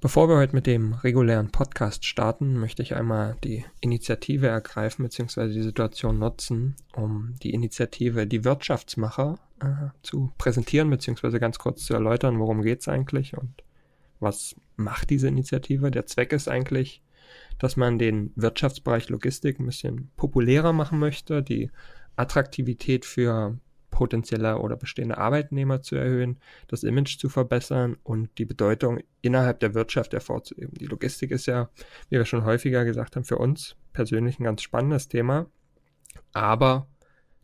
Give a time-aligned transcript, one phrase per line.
[0.00, 5.52] Bevor wir heute mit dem regulären Podcast starten, möchte ich einmal die Initiative ergreifen bzw.
[5.52, 11.40] die Situation nutzen, um die Initiative Die Wirtschaftsmacher äh, zu präsentieren bzw.
[11.40, 13.64] ganz kurz zu erläutern, worum geht es eigentlich und
[14.20, 15.90] was macht diese Initiative.
[15.90, 17.02] Der Zweck ist eigentlich,
[17.58, 21.72] dass man den Wirtschaftsbereich Logistik ein bisschen populärer machen möchte, die
[22.14, 23.58] Attraktivität für
[23.98, 26.38] potenzielle oder bestehende Arbeitnehmer zu erhöhen,
[26.68, 30.74] das Image zu verbessern und die Bedeutung innerhalb der Wirtschaft hervorzuheben.
[30.74, 31.68] Die Logistik ist ja,
[32.08, 35.50] wie wir schon häufiger gesagt haben, für uns persönlich ein ganz spannendes Thema,
[36.32, 36.86] aber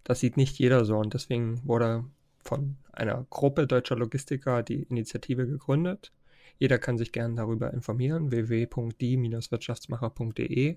[0.04, 2.04] das sieht nicht jeder so und deswegen wurde
[2.38, 6.12] von einer Gruppe deutscher Logistiker die Initiative gegründet.
[6.58, 10.76] Jeder kann sich gerne darüber informieren, www.die-wirtschaftsmacher.de,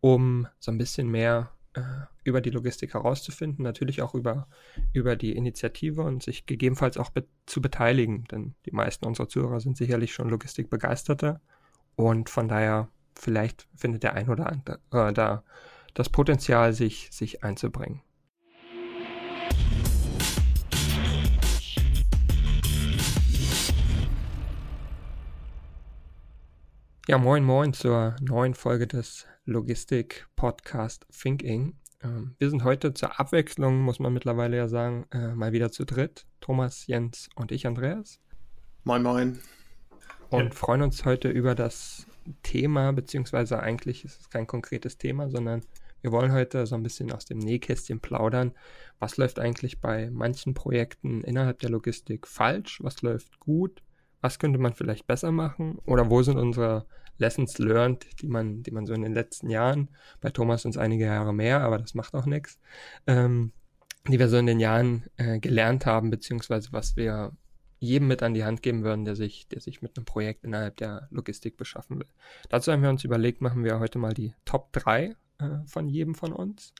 [0.00, 1.82] um so ein bisschen mehr äh,
[2.30, 4.48] über die Logistik herauszufinden, natürlich auch über,
[4.92, 9.60] über die Initiative und sich gegebenenfalls auch be zu beteiligen, denn die meisten unserer Zuhörer
[9.60, 11.40] sind sicherlich schon Logistikbegeisterte
[11.96, 15.42] und von daher vielleicht findet der ein oder andere äh, da
[15.94, 18.02] das Potenzial, sich, sich einzubringen.
[27.08, 31.79] Ja, moin moin zur neuen Folge des Logistik-Podcast Thinking.
[32.02, 35.84] Ähm, wir sind heute zur Abwechslung, muss man mittlerweile ja sagen, äh, mal wieder zu
[35.84, 36.26] dritt.
[36.40, 38.20] Thomas, Jens und ich, Andreas.
[38.84, 39.38] Moin moin.
[40.30, 40.50] Und ja.
[40.50, 42.06] freuen uns heute über das
[42.42, 45.62] Thema, beziehungsweise eigentlich ist es kein konkretes Thema, sondern
[46.02, 48.52] wir wollen heute so ein bisschen aus dem Nähkästchen plaudern.
[48.98, 52.78] Was läuft eigentlich bei manchen Projekten innerhalb der Logistik falsch?
[52.82, 53.82] Was läuft gut?
[54.22, 55.78] Was könnte man vielleicht besser machen?
[55.84, 56.86] Oder wo sind unsere
[57.20, 59.88] Lessons learned, die man, die man so in den letzten Jahren,
[60.20, 62.58] bei Thomas es einige Jahre mehr, aber das macht auch nichts,
[63.06, 63.52] ähm,
[64.08, 67.32] die wir so in den Jahren äh, gelernt haben, beziehungsweise was wir
[67.78, 70.76] jedem mit an die Hand geben würden, der sich, der sich mit einem Projekt innerhalb
[70.76, 72.08] der Logistik beschaffen will.
[72.50, 76.14] Dazu haben wir uns überlegt, machen wir heute mal die Top 3 äh, von jedem
[76.14, 76.74] von uns.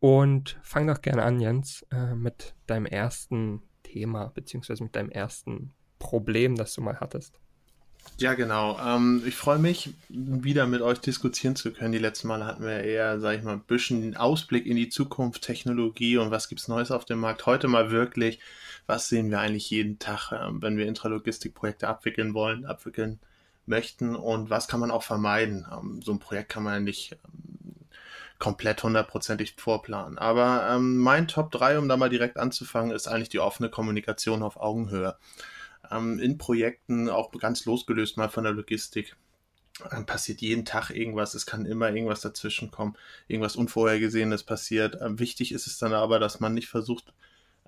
[0.00, 5.72] Und fang doch gerne an, Jens, äh, mit deinem ersten Thema, beziehungsweise mit deinem ersten
[5.98, 7.38] Problem, das du mal hattest.
[8.20, 8.78] Ja, genau.
[8.78, 11.92] Ähm, ich freue mich, wieder mit euch diskutieren zu können.
[11.92, 14.90] Die letzten Mal hatten wir eher, sag ich mal, ein bisschen den Ausblick in die
[14.90, 17.46] Zukunft, Technologie und was gibt's Neues auf dem Markt.
[17.46, 18.38] Heute mal wirklich,
[18.86, 23.20] was sehen wir eigentlich jeden Tag, ähm, wenn wir Intralogistikprojekte abwickeln wollen, abwickeln
[23.64, 25.66] möchten und was kann man auch vermeiden.
[25.72, 27.74] Ähm, so ein Projekt kann man ja nicht ähm,
[28.38, 30.18] komplett hundertprozentig vorplanen.
[30.18, 34.42] Aber ähm, mein Top 3, um da mal direkt anzufangen, ist eigentlich die offene Kommunikation
[34.42, 35.16] auf Augenhöhe
[35.90, 39.16] ähm, in Projekten, auch ganz losgelöst mal von der Logistik.
[39.90, 42.96] Dann passiert jeden Tag irgendwas, es kann immer irgendwas dazwischen kommen,
[43.28, 44.98] irgendwas Unvorhergesehenes passiert.
[45.00, 47.14] Ähm, wichtig ist es dann aber, dass man nicht versucht,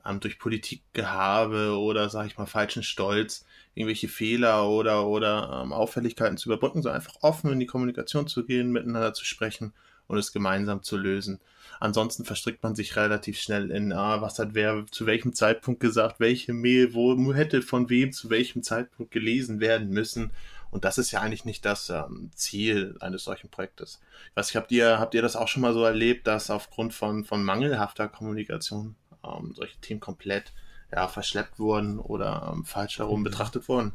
[0.05, 6.37] ähm, durch Politikgehabe oder, sag ich mal, falschen Stolz irgendwelche Fehler oder, oder ähm, Auffälligkeiten
[6.37, 9.73] zu überbrücken, sondern einfach offen in die Kommunikation zu gehen, miteinander zu sprechen
[10.07, 11.41] und es gemeinsam zu lösen.
[11.81, 16.21] Ansonsten verstrickt man sich relativ schnell in, ah, was hat wer zu welchem Zeitpunkt gesagt,
[16.21, 20.31] welche Mail, wo hätte von wem zu welchem Zeitpunkt gelesen werden müssen.
[20.71, 24.01] Und das ist ja eigentlich nicht das ähm, Ziel eines solchen Projektes.
[24.31, 26.95] Ich weiß nicht, habt ihr, habt ihr das auch schon mal so erlebt, dass aufgrund
[26.95, 30.53] von, von mangelhafter Kommunikation ähm, solche Themen komplett
[30.91, 33.25] ja, verschleppt wurden oder ähm, falsch herum mhm.
[33.25, 33.93] betrachtet wurden?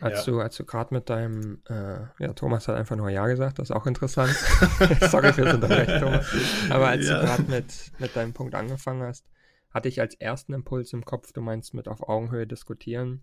[0.00, 0.32] Als ja.
[0.32, 3.68] du, als du gerade mit deinem, äh, ja, Thomas hat einfach nur Ja gesagt, das
[3.68, 4.30] ist auch interessant.
[5.10, 6.26] Sorry fürs Unterbrechen, Thomas.
[6.70, 7.20] Aber als ja.
[7.20, 9.26] du gerade mit, mit deinem Punkt angefangen hast,
[9.70, 13.22] hatte ich als ersten Impuls im Kopf, du meinst mit auf Augenhöhe diskutieren,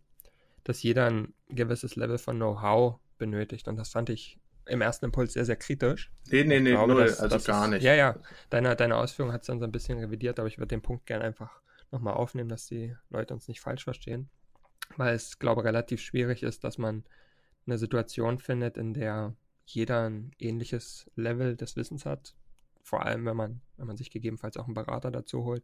[0.64, 3.68] dass jeder ein gewisses Level von Know-how benötigt.
[3.68, 6.12] Und das fand ich im ersten Impuls sehr, sehr kritisch.
[6.30, 7.84] Nee, nee, nee, glaube, null, dass, also gar ist, nicht.
[7.84, 8.18] Ja, ja,
[8.52, 11.08] deine, deine Ausführung hat es dann so ein bisschen revidiert, aber ich würde den Punkt
[11.08, 11.60] gerne einfach
[11.90, 14.30] nochmal aufnehmen, dass die Leute uns nicht falsch verstehen
[14.96, 17.04] weil es, glaube ich, relativ schwierig ist, dass man
[17.66, 22.36] eine Situation findet, in der jeder ein ähnliches Level des Wissens hat.
[22.82, 25.64] Vor allem, wenn man, wenn man sich gegebenenfalls auch einen Berater dazu holt,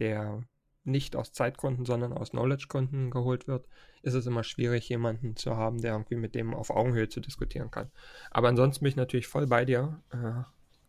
[0.00, 0.42] der
[0.82, 3.66] nicht aus Zeitgründen, sondern aus Knowledge-Gründen geholt wird,
[4.02, 7.70] ist es immer schwierig, jemanden zu haben, der irgendwie mit dem auf Augenhöhe zu diskutieren
[7.70, 7.90] kann.
[8.30, 10.02] Aber ansonsten bin ich natürlich voll bei dir.
[10.10, 10.42] Äh,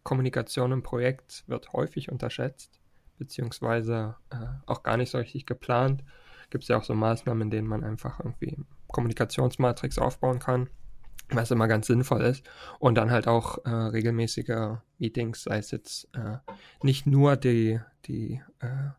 [0.04, 2.82] Kommunikation im Projekt wird häufig unterschätzt,
[3.18, 6.04] beziehungsweise äh, auch gar nicht so richtig geplant
[6.50, 8.58] gibt es ja auch so Maßnahmen, in denen man einfach irgendwie
[8.88, 10.70] Kommunikationsmatrix aufbauen kann,
[11.30, 12.44] was immer ganz sinnvoll ist.
[12.80, 16.38] Und dann halt auch äh, regelmäßige Meetings, sei es jetzt äh,
[16.82, 18.90] nicht nur die, die, äh,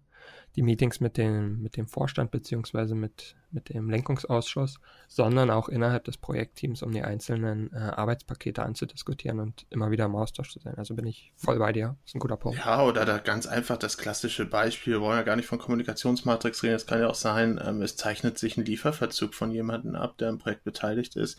[0.57, 4.79] die Meetings mit dem, mit dem Vorstand beziehungsweise mit, mit dem Lenkungsausschuss,
[5.09, 10.17] sondern auch innerhalb des Projektteams, um die einzelnen äh, Arbeitspakete anzudiskutieren und immer wieder im
[10.17, 10.75] Austausch zu sein.
[10.77, 11.97] Also bin ich voll bei dir.
[12.03, 12.59] Das ist ein guter Punkt.
[12.59, 16.63] Ja, oder da ganz einfach das klassische Beispiel, wir wollen ja gar nicht von Kommunikationsmatrix
[16.63, 20.19] reden, es kann ja auch sein, ähm, es zeichnet sich ein Lieferverzug von jemandem ab,
[20.19, 21.39] der im Projekt beteiligt ist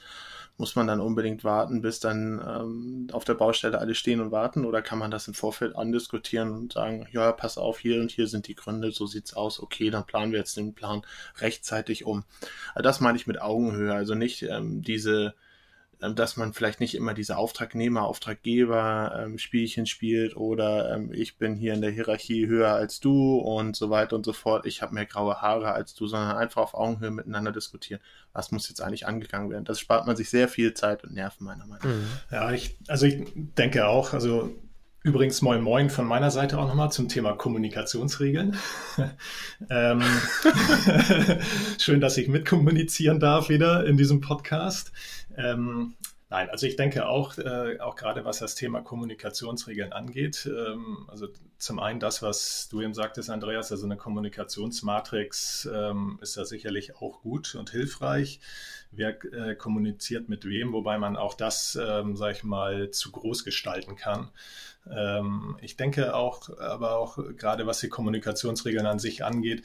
[0.57, 4.65] muss man dann unbedingt warten, bis dann ähm, auf der Baustelle alle stehen und warten?
[4.65, 8.27] Oder kann man das im Vorfeld andiskutieren und sagen, ja, pass auf, hier und hier
[8.27, 11.03] sind die Gründe, so sieht's aus, okay, dann planen wir jetzt den Plan
[11.37, 12.23] rechtzeitig um.
[12.73, 15.33] Also das meine ich mit Augenhöhe, also nicht ähm, diese
[16.01, 21.37] ähm, dass man vielleicht nicht immer diese Auftragnehmer, Auftraggeber ähm, Spielchen spielt oder ähm, ich
[21.37, 24.67] bin hier in der Hierarchie höher als du und so weiter und so fort.
[24.67, 27.99] Ich habe mehr graue Haare als du, sondern einfach auf Augenhöhe miteinander diskutieren.
[28.31, 29.65] Was muss jetzt eigentlich angegangen werden?
[29.65, 31.95] Das spart man sich sehr viel Zeit und Nerven meiner Meinung nach.
[31.95, 32.07] Mhm.
[32.31, 34.53] Ja, ich, also ich denke auch, also
[35.07, 38.57] Übrigens, moin moin von meiner Seite auch nochmal zum Thema Kommunikationsregeln.
[39.69, 40.03] ähm,
[41.79, 44.91] schön, dass ich mitkommunizieren darf wieder in diesem Podcast.
[45.37, 45.95] Ähm,
[46.29, 51.29] nein, also ich denke auch, äh, auch gerade was das Thema Kommunikationsregeln angeht, ähm, also
[51.57, 56.97] zum einen das, was du eben sagtest, Andreas, also eine Kommunikationsmatrix ähm, ist da sicherlich
[56.97, 58.41] auch gut und hilfreich.
[58.91, 63.43] Wer äh, kommuniziert mit wem, wobei man auch das, ähm, sag ich mal, zu groß
[63.43, 64.29] gestalten kann.
[64.89, 69.63] Ähm, ich denke auch, aber auch gerade was die Kommunikationsregeln an sich angeht,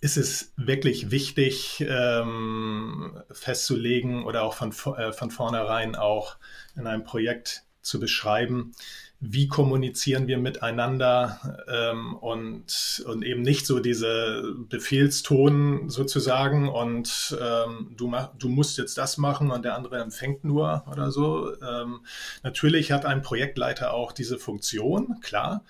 [0.00, 6.36] ist es wirklich wichtig ähm, festzulegen oder auch von, äh, von vornherein auch
[6.74, 8.72] in einem Projekt zu beschreiben,
[9.20, 17.94] wie kommunizieren wir miteinander ähm, und, und eben nicht so diese Befehlston sozusagen und ähm,
[17.98, 21.52] du, mach, du musst jetzt das machen und der andere empfängt nur oder so.
[21.60, 22.00] Ähm,
[22.42, 25.64] natürlich hat ein Projektleiter auch diese Funktion, klar,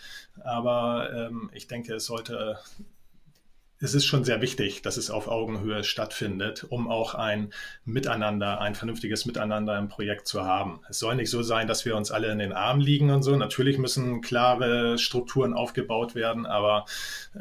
[0.45, 2.57] aber ähm, ich denke, es sollte
[3.81, 7.53] es ist schon sehr wichtig, dass es auf Augenhöhe stattfindet, um auch ein
[7.85, 10.81] Miteinander, ein vernünftiges Miteinander im Projekt zu haben.
[10.91, 13.35] Es soll nicht so sein, dass wir uns alle in den Armen liegen und so.
[13.37, 16.85] Natürlich müssen klare Strukturen aufgebaut werden, aber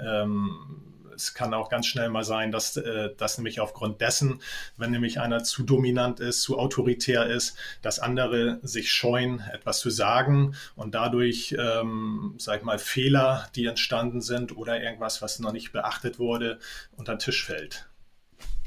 [0.01, 0.89] ähm,
[1.19, 4.41] es kann auch ganz schnell mal sein, dass äh, das nämlich aufgrund dessen,
[4.77, 9.89] wenn nämlich einer zu dominant ist, zu autoritär ist, dass andere sich scheuen, etwas zu
[9.89, 15.51] sagen und dadurch, ähm, sag ich mal, Fehler, die entstanden sind oder irgendwas, was noch
[15.51, 16.59] nicht beachtet wurde,
[16.95, 17.89] unter den Tisch fällt.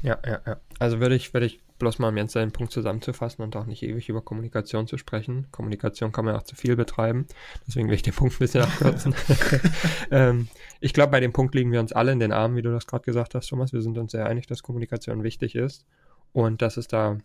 [0.01, 0.57] Ja, ja, ja.
[0.79, 3.83] Also würde ich, würde ich bloß mal um jetzt seinen Punkt zusammenzufassen und auch nicht
[3.83, 5.47] ewig über Kommunikation zu sprechen.
[5.51, 7.27] Kommunikation kann man auch zu viel betreiben.
[7.67, 9.15] Deswegen will ich den Punkt ein bisschen abkürzen.
[10.11, 10.47] ähm,
[10.79, 12.87] ich glaube, bei dem Punkt liegen wir uns alle in den Armen, wie du das
[12.87, 13.73] gerade gesagt hast, Thomas.
[13.73, 15.85] Wir sind uns sehr einig, dass Kommunikation wichtig ist
[16.31, 17.17] und dass es da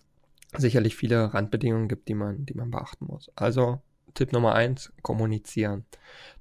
[0.57, 3.31] sicherlich viele Randbedingungen gibt, die man, die man beachten muss.
[3.37, 3.81] Also
[4.19, 5.85] Tipp Nummer eins, kommunizieren.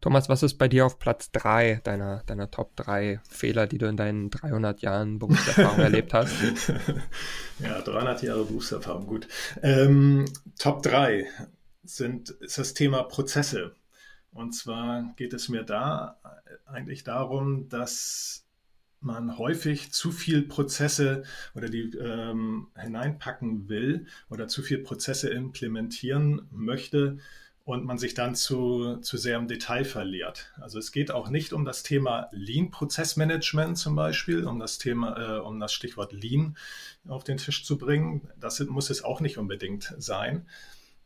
[0.01, 3.85] Thomas, was ist bei dir auf Platz drei deiner, deiner Top drei Fehler, die du
[3.85, 6.33] in deinen 300 Jahren Berufserfahrung erlebt hast?
[7.59, 9.27] Ja, 300 Jahre Berufserfahrung, gut.
[9.61, 10.25] Ähm,
[10.57, 11.27] Top drei
[11.83, 13.75] sind, ist das Thema Prozesse.
[14.31, 16.19] Und zwar geht es mir da
[16.65, 18.47] eigentlich darum, dass
[19.01, 21.23] man häufig zu viel Prozesse
[21.53, 27.19] oder die ähm, hineinpacken will oder zu viel Prozesse implementieren möchte,
[27.67, 30.53] und man sich dann zu, zu sehr im Detail verliert.
[30.55, 35.39] Also es geht auch nicht um das Thema Lean-Prozessmanagement zum Beispiel, um das Thema, äh,
[35.39, 36.55] um das Stichwort Lean
[37.09, 38.29] auf den Tisch zu bringen.
[38.39, 40.47] Das muss es auch nicht unbedingt sein.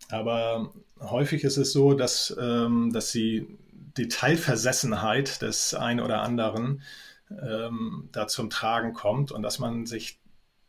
[0.09, 3.57] Aber häufig ist es so, dass, ähm, dass die
[3.97, 6.83] Detailversessenheit des einen oder anderen
[7.31, 10.20] ähm, da zum Tragen kommt und dass man sich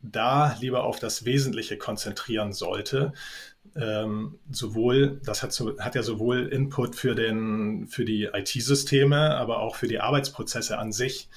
[0.03, 3.13] da lieber auf das Wesentliche konzentrieren sollte,
[3.75, 9.59] ähm, sowohl, das hat, so, hat ja sowohl Input für, den, für die IT-Systeme, aber
[9.59, 11.29] auch für die Arbeitsprozesse an sich.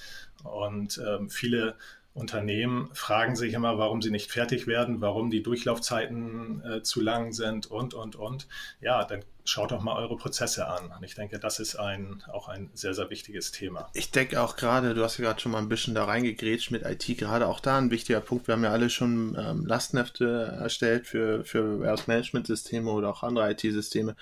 [0.42, 1.76] Und ähm, viele
[2.12, 7.32] Unternehmen fragen sich immer, warum sie nicht fertig werden, warum die Durchlaufzeiten äh, zu lang
[7.32, 8.48] sind und, und, und.
[8.80, 10.92] Ja, dann schaut doch mal eure Prozesse an.
[10.96, 13.88] Und ich denke, das ist ein, auch ein sehr, sehr wichtiges Thema.
[13.94, 16.84] Ich denke auch gerade, du hast ja gerade schon mal ein bisschen da reingegrätscht mit
[16.84, 18.48] IT, gerade auch da ein wichtiger Punkt.
[18.48, 24.16] Wir haben ja alle schon ähm, Lastenhefte erstellt für, für Warehouse-Management-Systeme oder auch andere IT-Systeme.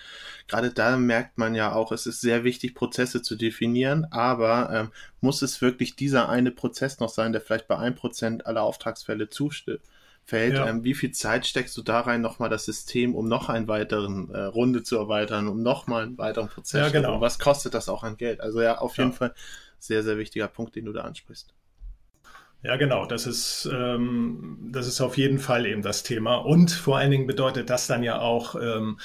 [0.47, 4.93] Gerade da merkt man ja auch, es ist sehr wichtig, Prozesse zu definieren, aber ähm,
[5.21, 9.28] muss es wirklich dieser eine Prozess noch sein, der vielleicht bei ein Prozent aller Auftragsfälle
[9.28, 9.81] zustimmt?
[10.25, 10.54] Fällt.
[10.54, 10.66] Ja.
[10.66, 14.31] Ähm, wie viel Zeit steckst du da rein, nochmal das System, um noch einen weiteren
[14.31, 16.81] äh, Runde zu erweitern, um nochmal einen weiteren Prozess?
[16.81, 17.21] Ja, genau.
[17.21, 18.40] Was kostet das auch an Geld?
[18.40, 19.35] Also ja, auf jeden Fall
[19.78, 21.54] sehr, sehr wichtiger Punkt, den du da ansprichst.
[22.62, 23.04] Ja, genau.
[23.04, 26.37] Das ist, ähm, das ist auf jeden Fall eben das Thema.
[26.37, 28.99] Und vor allen Dingen bedeutet das dann ja auch ähm,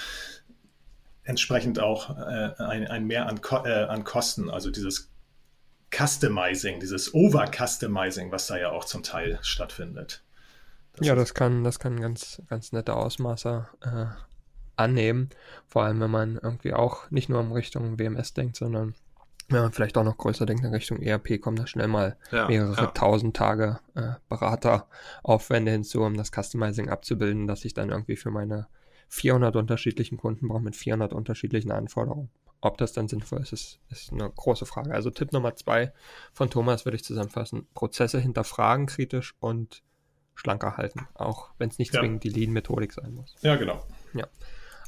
[1.24, 4.50] entsprechend auch äh, ein, ein Mehr an, Ko äh, an Kosten.
[4.50, 5.12] Also dieses
[5.94, 10.24] Customizing, dieses Over-Customizing, was da ja auch zum Teil stattfindet.
[11.00, 14.06] Das ja, das kann, das kann ganz, ganz nette Ausmaße äh,
[14.76, 15.30] annehmen.
[15.68, 18.96] Vor allem, wenn man irgendwie auch nicht nur in Richtung WMS denkt, sondern
[19.50, 22.48] wenn man vielleicht auch noch größer denkt in Richtung ERP, kommen da schnell mal ja,
[22.48, 22.88] mehrere ja.
[22.88, 28.68] tausend Tage äh, Berateraufwände hinzu, um das Customizing abzubilden, dass ich dann irgendwie für meine
[29.08, 32.30] 400 unterschiedlichen Kunden brauche mit 400 unterschiedlichen Anforderungen.
[32.62, 34.94] Ob das dann sinnvoll ist, ist, ist eine große Frage.
[34.94, 35.94] Also Tipp Nummer zwei
[36.34, 37.68] von Thomas würde ich zusammenfassen.
[37.74, 39.82] Prozesse hinterfragen kritisch und
[40.40, 42.00] schlanker halten, auch wenn es nicht ja.
[42.00, 43.36] zwingend die Lean-Methodik sein muss.
[43.42, 43.86] Ja, genau.
[44.14, 44.28] Ja.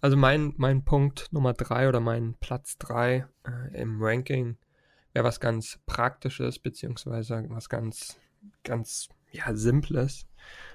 [0.02, 4.58] Also mein, mein Punkt Nummer drei oder mein Platz drei äh, im Ranking
[5.14, 8.18] wäre was ganz Praktisches, beziehungsweise was ganz,
[8.64, 10.28] ganz ja, Simples.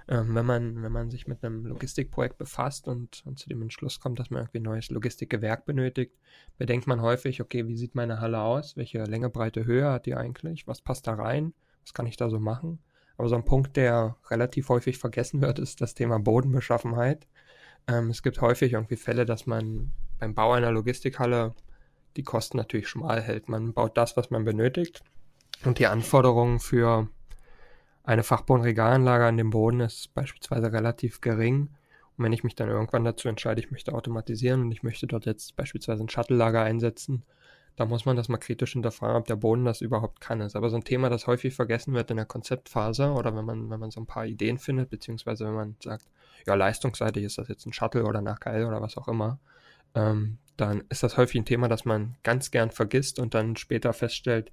[0.09, 3.99] Ähm, wenn, man, wenn man sich mit einem Logistikprojekt befasst und, und zu dem Entschluss
[3.99, 6.15] kommt, dass man irgendwie ein neues Logistikgewerk benötigt,
[6.59, 8.77] bedenkt man häufig, okay, wie sieht meine Halle aus?
[8.77, 10.69] Welche Länge, Breite, Höhe hat die eigentlich?
[10.69, 11.55] Was passt da rein?
[11.83, 12.79] Was kann ich da so machen?
[13.17, 17.27] Aber so ein Punkt, der relativ häufig vergessen wird, ist das Thema Bodenbeschaffenheit.
[17.89, 21.55] Ähm, es gibt häufig irgendwie Fälle, dass man beim Bau einer Logistikhalle
[22.17, 23.49] die Kosten natürlich schmal hält.
[23.49, 25.03] Man baut das, was man benötigt
[25.65, 27.09] und die Anforderungen für
[28.05, 31.71] eine Fachbodenregalanlage an dem Boden ist beispielsweise relativ gering.
[32.17, 35.27] Und wenn ich mich dann irgendwann dazu entscheide, ich möchte automatisieren und ich möchte dort
[35.27, 37.25] jetzt beispielsweise ein Shuttle-Lager einsetzen,
[37.77, 40.41] da muss man das mal kritisch hinterfragen, ob der Boden das überhaupt kann.
[40.41, 43.71] Ist aber so ein Thema, das häufig vergessen wird in der Konzeptphase oder wenn man,
[43.71, 46.07] wenn man so ein paar Ideen findet, beziehungsweise wenn man sagt,
[46.47, 49.39] ja, leistungsseitig ist das jetzt ein Shuttle oder ein AKL oder was auch immer,
[49.95, 53.93] ähm, dann ist das häufig ein Thema, das man ganz gern vergisst und dann später
[53.93, 54.53] feststellt,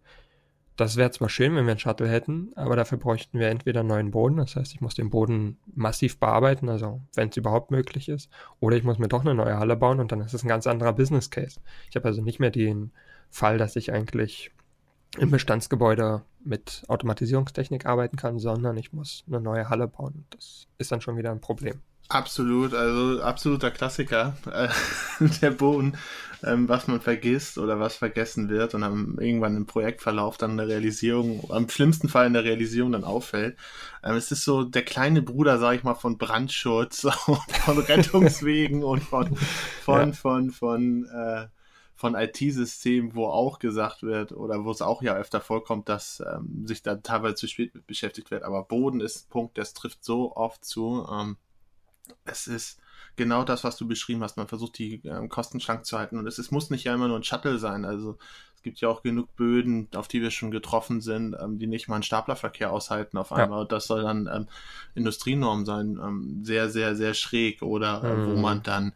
[0.76, 4.10] das wäre zwar schön, wenn wir einen Shuttle hätten, aber dafür bräuchten wir entweder neuen
[4.10, 8.30] Boden, das heißt, ich muss den Boden massiv bearbeiten, also wenn es überhaupt möglich ist,
[8.60, 10.66] oder ich muss mir doch eine neue Halle bauen und dann ist es ein ganz
[10.66, 11.60] anderer Business Case.
[11.90, 12.92] Ich habe also nicht mehr den
[13.34, 14.52] Fall, dass ich eigentlich
[15.18, 20.26] im Bestandsgebäude mit Automatisierungstechnik arbeiten kann, sondern ich muss eine neue Halle bauen.
[20.30, 21.82] Das ist dann schon wieder ein Problem.
[22.10, 24.68] Absolut, also absoluter Klassiker, äh,
[25.42, 25.98] der Boden,
[26.44, 30.68] ähm, was man vergisst oder was vergessen wird und dann irgendwann im Projektverlauf dann eine
[30.68, 33.58] Realisierung, am schlimmsten Fall in der Realisierung dann auffällt.
[34.04, 37.02] Ähm, es ist so der kleine Bruder, sag ich mal, von Brandschutz,
[37.66, 39.36] von Rettungswegen und von,
[39.84, 40.14] von, ja.
[40.14, 41.48] von, von, äh,
[42.04, 46.68] von IT-Systemen, wo auch gesagt wird oder wo es auch ja öfter vorkommt, dass ähm,
[46.68, 48.44] sich da teilweise zu spät mit beschäftigt wird.
[48.44, 51.08] Aber Boden ist ein Punkt, das trifft so oft zu.
[51.10, 51.38] Ähm,
[52.26, 52.82] es ist
[53.16, 54.36] genau das, was du beschrieben hast.
[54.36, 56.18] Man versucht, die ähm, Kosten schlank zu halten.
[56.18, 57.86] Und es, es muss nicht ja immer nur ein Shuttle sein.
[57.86, 58.18] Also
[58.58, 61.88] es gibt ja auch genug Böden, auf die wir schon getroffen sind, ähm, die nicht
[61.88, 63.62] mal einen Staplerverkehr aushalten auf einmal.
[63.62, 63.66] Ja.
[63.66, 64.48] Das soll dann ähm,
[64.94, 65.98] Industrienorm sein.
[66.04, 67.62] Ähm, sehr, sehr, sehr schräg.
[67.62, 68.28] Oder äh, mhm.
[68.28, 68.92] wo man dann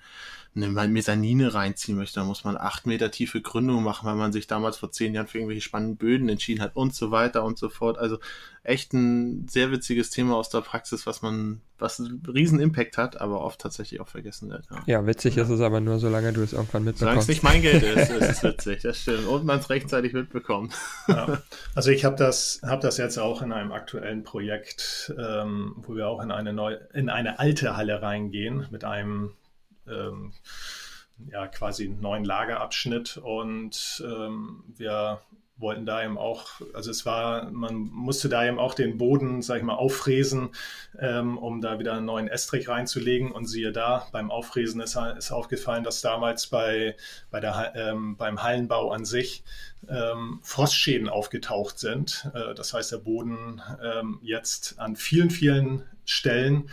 [0.58, 4.48] eine Mesanine reinziehen möchte, dann muss man acht Meter tiefe Gründung machen, weil man sich
[4.48, 7.70] damals vor zehn Jahren für irgendwelche spannenden Böden entschieden hat und so weiter und so
[7.70, 7.98] fort.
[7.98, 8.18] Also
[8.64, 13.22] echt ein sehr witziges Thema aus der Praxis, was man, was einen riesen Impact hat,
[13.22, 14.66] aber oft tatsächlich auch vergessen wird.
[14.70, 15.44] Ja, ja witzig ja.
[15.44, 17.00] ist es aber nur, solange du es irgendwann mitbekommst.
[17.00, 19.28] Solange es nicht mein Geld ist, ist es witzig, das stimmt.
[19.28, 20.74] Und man es rechtzeitig mitbekommt.
[21.08, 21.42] Ja.
[21.76, 26.08] Also ich habe das, hab das jetzt auch in einem aktuellen Projekt, ähm, wo wir
[26.08, 29.32] auch in eine neue, in eine alte Halle reingehen mit einem
[29.90, 30.34] ähm,
[31.32, 35.22] ja, quasi einen neuen Lagerabschnitt und ähm, wir
[35.60, 39.58] wollten da eben auch, also es war, man musste da eben auch den Boden, sag
[39.58, 40.50] ich mal, auffräsen,
[41.00, 43.32] ähm, um da wieder einen neuen Estrich reinzulegen.
[43.32, 46.96] Und siehe da, beim Auffräsen ist, ist aufgefallen, dass damals bei,
[47.32, 49.44] bei der, ähm, beim Hallenbau an sich
[49.90, 52.30] ähm, Frostschäden aufgetaucht sind.
[52.34, 56.70] Äh, das heißt, der Boden ähm, jetzt an vielen, vielen Stellen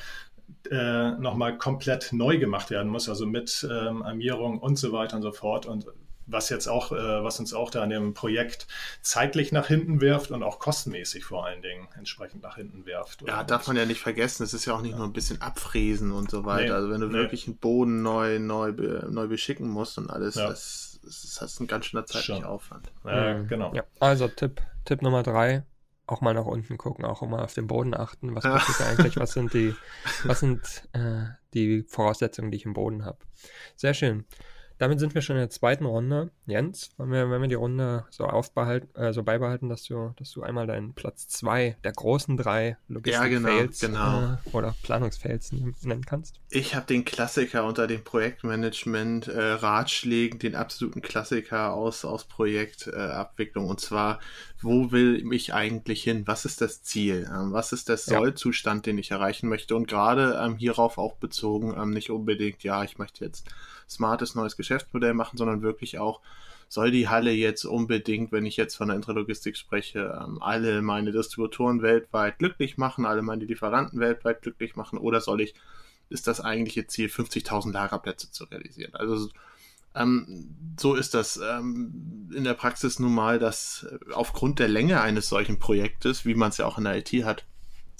[0.71, 5.23] äh, nochmal komplett neu gemacht werden muss, also mit ähm, Armierung und so weiter und
[5.23, 5.67] so fort.
[5.67, 5.87] Und
[6.27, 8.67] was jetzt auch, äh, was uns auch da in dem Projekt
[9.03, 13.23] zeitlich nach hinten wirft und auch kostenmäßig vor allen Dingen entsprechend nach hinten wirft.
[13.27, 14.99] Ja, und darf man ja nicht vergessen, es ist ja auch nicht ja.
[14.99, 16.65] nur ein bisschen abfräsen und so weiter.
[16.65, 17.15] Nee, also wenn du nee.
[17.15, 20.49] wirklich einen Boden neu, neu, neu beschicken musst und alles, ja.
[20.49, 22.45] das, das ist ein ganz schöner zeitlicher Schon.
[22.45, 22.91] Aufwand.
[23.05, 23.75] Ja, genau.
[23.75, 25.65] Ja, also Tipp, Tipp Nummer drei,
[26.07, 28.35] auch mal nach unten gucken, auch mal auf den Boden achten.
[28.35, 29.17] Was passiert da eigentlich?
[29.17, 29.75] Was sind die,
[30.25, 30.61] was sind
[30.93, 33.19] äh, die Voraussetzungen, die ich im Boden habe?
[33.77, 34.25] Sehr schön.
[34.79, 36.31] Damit sind wir schon in der zweiten Runde.
[36.47, 40.31] Jens, wenn wir, wenn wir die Runde so aufbehalten, äh, so beibehalten, dass du, dass
[40.33, 44.33] du einmal deinen Platz zwei der großen drei Logistik-Fails ja, genau, genau.
[44.33, 46.41] äh, oder Planungsfails nennen kannst.
[46.51, 53.69] Ich habe den Klassiker unter den Projektmanagement äh, Ratschlägen, den absoluten Klassiker aus, aus Projektabwicklung.
[53.69, 54.19] und zwar,
[54.61, 56.27] wo will ich eigentlich hin?
[56.27, 57.31] Was ist das Ziel?
[57.33, 59.77] Ähm, was ist der Sollzustand, den ich erreichen möchte?
[59.77, 63.49] Und gerade ähm, hierauf auch bezogen, ähm, nicht unbedingt, ja, ich möchte jetzt
[63.89, 66.21] smartes neues Geschäftsmodell machen, sondern wirklich auch
[66.69, 71.13] soll die Halle jetzt unbedingt, wenn ich jetzt von der Intralogistik spreche, ähm, alle meine
[71.13, 75.55] Distributoren weltweit glücklich machen, alle meine Lieferanten weltweit glücklich machen oder soll ich,
[76.09, 78.95] ist das eigentliche Ziel, 50.000 Lagerplätze zu realisieren?
[78.95, 79.29] Also
[79.95, 85.01] ähm, so ist das ähm, in der Praxis nun mal, dass äh, aufgrund der Länge
[85.01, 87.45] eines solchen Projektes, wie man es ja auch in der IT hat,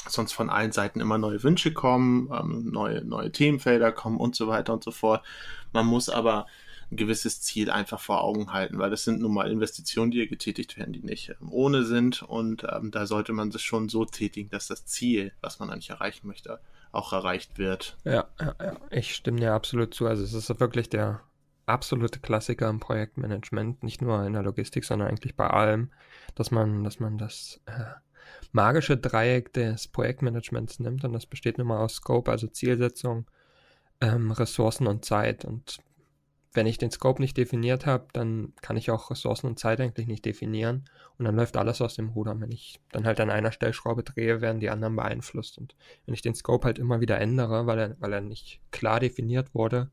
[0.09, 4.49] sonst von allen Seiten immer neue Wünsche kommen, ähm, neue, neue Themenfelder kommen und so
[4.49, 5.25] weiter und so fort.
[5.73, 6.47] Man muss aber
[6.91, 10.29] ein gewisses Ziel einfach vor Augen halten, weil das sind nun mal Investitionen, die hier
[10.29, 14.05] getätigt werden, die nicht ähm, ohne sind und ähm, da sollte man sich schon so
[14.05, 16.61] tätigen, dass das Ziel, was man eigentlich erreichen möchte,
[16.93, 17.97] auch erreicht wird.
[18.05, 18.77] Ja, ja, ja.
[18.91, 20.07] ich stimme dir absolut zu.
[20.07, 21.23] Also es ist wirklich der
[21.67, 25.91] absolute Klassiker im Projektmanagement, nicht nur in der Logistik, sondern eigentlich bei allem,
[26.35, 27.95] dass man, dass man das äh,
[28.55, 33.27] magische Dreieck des Projektmanagements nimmt und das besteht nun mal aus Scope, also Zielsetzung,
[34.01, 35.45] ähm, Ressourcen und Zeit.
[35.45, 35.79] Und
[36.53, 40.07] wenn ich den Scope nicht definiert habe, dann kann ich auch Ressourcen und Zeit eigentlich
[40.07, 40.85] nicht definieren
[41.19, 42.41] und dann läuft alles aus dem Ruder.
[42.41, 45.59] Wenn ich dann halt an einer Stellschraube drehe, werden die anderen beeinflusst.
[45.59, 45.75] Und
[46.07, 49.53] wenn ich den Scope halt immer wieder ändere, weil er, weil er nicht klar definiert
[49.53, 49.91] wurde,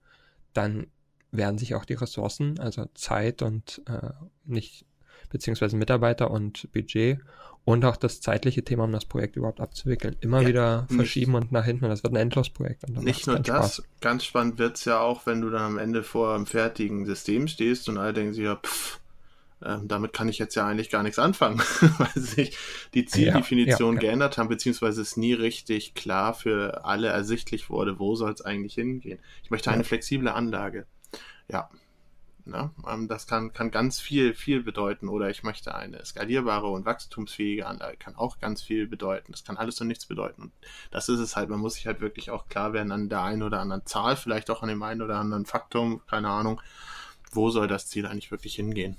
[0.53, 0.85] dann
[1.31, 4.11] werden sich auch die Ressourcen, also Zeit und äh,
[4.45, 4.85] nicht,
[5.29, 7.19] beziehungsweise Mitarbeiter und Budget
[7.63, 11.41] und auch das zeitliche Thema, um das Projekt überhaupt abzuwickeln, immer ja, wieder verschieben nicht,
[11.41, 11.85] und nach hinten.
[11.85, 12.89] Und das wird ein Endlosprojekt.
[12.89, 13.83] Nicht nur das, Spaß.
[14.01, 17.87] ganz spannend wird's ja auch, wenn du dann am Ende vor einem fertigen System stehst
[17.87, 18.99] und alle denken sich ja, pff,
[19.63, 21.59] ähm, damit kann ich jetzt ja eigentlich gar nichts anfangen,
[21.99, 22.57] weil sich
[22.95, 27.99] die Zieldefinition ja, ja, geändert haben, beziehungsweise es nie richtig klar für alle ersichtlich wurde,
[27.99, 29.19] wo soll es eigentlich hingehen.
[29.43, 30.87] Ich möchte eine flexible Anlage
[31.51, 31.69] ja,
[32.45, 32.71] ne?
[32.87, 35.07] Ähm, das kann, kann ganz viel, viel bedeuten.
[35.07, 39.31] Oder ich möchte eine skalierbare und wachstumsfähige Anlage, kann auch ganz viel bedeuten.
[39.31, 40.43] Das kann alles und nichts bedeuten.
[40.43, 40.51] Und
[40.91, 41.49] das ist es halt.
[41.49, 44.49] Man muss sich halt wirklich auch klar werden an der einen oder anderen Zahl, vielleicht
[44.49, 46.61] auch an dem einen oder anderen Faktum, keine Ahnung,
[47.31, 48.97] wo soll das Ziel eigentlich wirklich hingehen.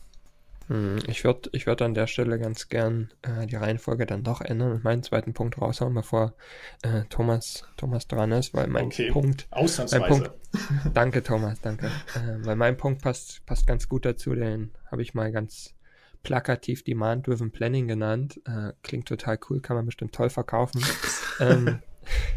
[0.68, 4.40] Hm, ich würde ich würd an der Stelle ganz gern äh, die Reihenfolge dann doch
[4.40, 6.34] ändern und meinen zweiten Punkt raushauen, bevor
[6.82, 9.10] äh, Thomas, Thomas dran ist, weil mein okay.
[9.10, 9.46] Punkt.
[9.50, 10.00] Ausnahmsweise.
[10.00, 10.30] Mein Punkt,
[10.94, 11.86] danke, Thomas, danke.
[11.86, 15.74] Äh, weil mein Punkt passt, passt ganz gut dazu, den habe ich mal ganz
[16.22, 18.40] plakativ Demand-Driven Planning genannt.
[18.46, 20.82] Äh, klingt total cool, kann man bestimmt toll verkaufen.
[21.40, 21.80] ähm,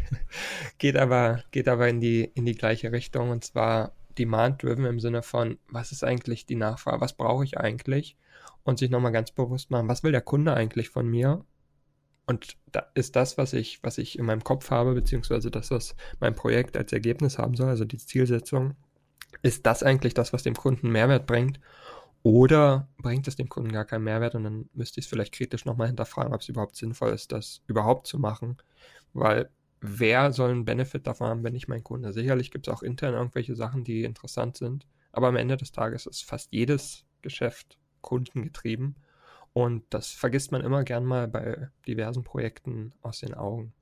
[0.78, 5.22] geht aber, geht aber in die, in die gleiche Richtung und zwar Demand-driven im Sinne
[5.22, 8.16] von, was ist eigentlich die Nachfrage, was brauche ich eigentlich?
[8.64, 11.44] Und sich nochmal ganz bewusst machen, was will der Kunde eigentlich von mir?
[12.26, 15.94] Und da ist das, was ich, was ich in meinem Kopf habe, beziehungsweise das, was
[16.18, 18.74] mein Projekt als Ergebnis haben soll, also die Zielsetzung,
[19.42, 21.60] ist das eigentlich das, was dem Kunden Mehrwert bringt?
[22.22, 25.64] Oder bringt es dem Kunden gar keinen Mehrwert und dann müsste ich es vielleicht kritisch
[25.64, 28.56] nochmal hinterfragen, ob es überhaupt sinnvoll ist, das überhaupt zu machen.
[29.12, 29.48] Weil
[29.88, 32.12] wer soll einen Benefit davon haben, wenn nicht mein Kunde?
[32.12, 36.06] Sicherlich gibt es auch intern irgendwelche Sachen, die interessant sind, aber am Ende des Tages
[36.06, 38.96] ist fast jedes Geschäft kundengetrieben
[39.52, 43.72] und das vergisst man immer gern mal bei diversen Projekten aus den Augen.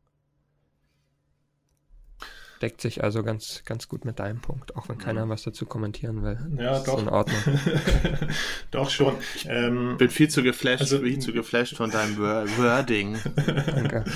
[2.64, 6.22] Deckt sich also ganz, ganz gut mit deinem Punkt, auch wenn keiner was dazu kommentieren
[6.22, 6.38] will.
[6.57, 6.98] Ja, doch.
[6.98, 7.61] in Ordnung.
[8.70, 9.16] doch schon.
[9.37, 13.18] Ich ähm, bin viel zu geflasht, also, viel zu geflasht von deinem Wording.
[13.66, 14.07] Danke.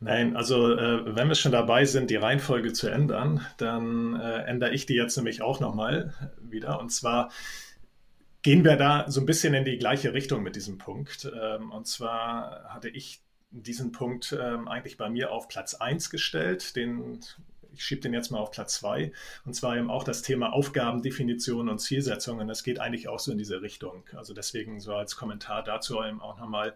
[0.00, 4.74] Nein, also äh, wenn wir schon dabei sind, die Reihenfolge zu ändern, dann äh, ändere
[4.74, 6.80] ich die jetzt nämlich auch nochmal wieder.
[6.80, 7.30] Und zwar
[8.42, 11.30] gehen wir da so ein bisschen in die gleiche Richtung mit diesem Punkt.
[11.40, 16.74] Ähm, und zwar hatte ich diesen Punkt ähm, eigentlich bei mir auf Platz 1 gestellt.
[16.74, 17.20] Den
[17.74, 19.12] ich schiebe den jetzt mal auf Platz zwei,
[19.44, 22.38] und zwar eben auch das Thema Aufgabendefinition und Zielsetzung.
[22.38, 24.04] Und das geht eigentlich auch so in diese Richtung.
[24.14, 26.74] Also deswegen so als Kommentar dazu eben auch nochmal,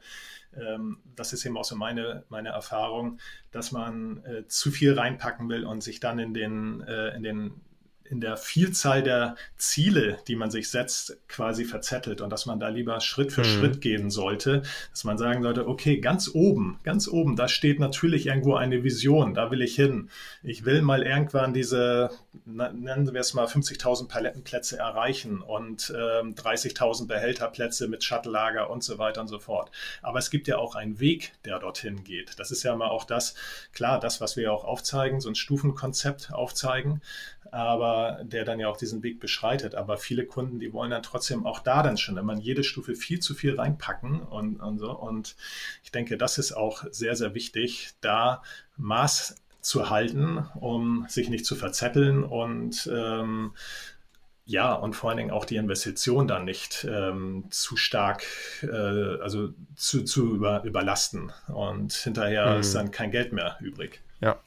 [0.57, 3.19] ähm, das ist eben auch so meine, meine Erfahrung,
[3.51, 7.61] dass man äh, zu viel reinpacken will und sich dann in den, äh, in den
[8.11, 12.69] in der Vielzahl der Ziele, die man sich setzt, quasi verzettelt und dass man da
[12.69, 13.47] lieber Schritt für mhm.
[13.47, 18.27] Schritt gehen sollte, dass man sagen sollte, okay, ganz oben, ganz oben, da steht natürlich
[18.27, 20.11] irgendwo eine Vision, da will ich hin.
[20.43, 22.11] Ich will mal irgendwann diese,
[22.45, 28.99] nennen wir es mal 50.000 Palettenplätze erreichen und ähm, 30.000 Behälterplätze mit Shuttle-Lager und so
[28.99, 29.71] weiter und so fort.
[30.03, 32.39] Aber es gibt ja auch einen Weg, der dorthin geht.
[32.39, 33.35] Das ist ja mal auch das,
[33.73, 37.03] klar, das, was wir auch aufzeigen, so ein Stufenkonzept aufzeigen
[37.99, 39.75] aber der dann ja auch diesen Weg beschreitet.
[39.75, 42.95] Aber viele Kunden, die wollen dann trotzdem auch da dann schon immer in jede Stufe
[42.95, 44.91] viel zu viel reinpacken und, und so.
[44.97, 45.37] Und
[45.83, 48.43] ich denke, das ist auch sehr, sehr wichtig, da
[48.77, 53.53] Maß zu halten, um sich nicht zu verzetteln und ähm,
[54.47, 58.25] ja, und vor allen Dingen auch die Investition dann nicht ähm, zu stark,
[58.63, 61.33] äh, also zu, zu über, überlasten.
[61.49, 62.61] Und hinterher mhm.
[62.61, 64.01] ist dann kein Geld mehr übrig.
[64.23, 64.39] Ja,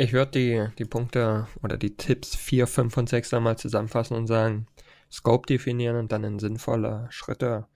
[0.00, 4.26] ich würde die, die Punkte oder die Tipps 4, 5 und 6 einmal zusammenfassen und
[4.26, 4.66] sagen,
[5.12, 7.66] Scope definieren und dann in sinnvolle Schritte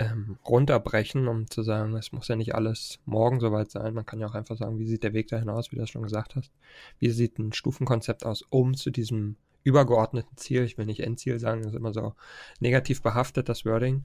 [0.00, 3.94] ähm, runterbrechen, um zu sagen, es muss ja nicht alles morgen soweit sein.
[3.94, 5.90] Man kann ja auch einfach sagen, wie sieht der Weg dahin aus, wie du das
[5.90, 6.50] schon gesagt hast.
[6.98, 11.62] Wie sieht ein Stufenkonzept aus, um zu diesem übergeordneten Ziel, ich will nicht Endziel sagen,
[11.62, 12.14] das ist immer so
[12.58, 14.04] negativ behaftet, das Wording.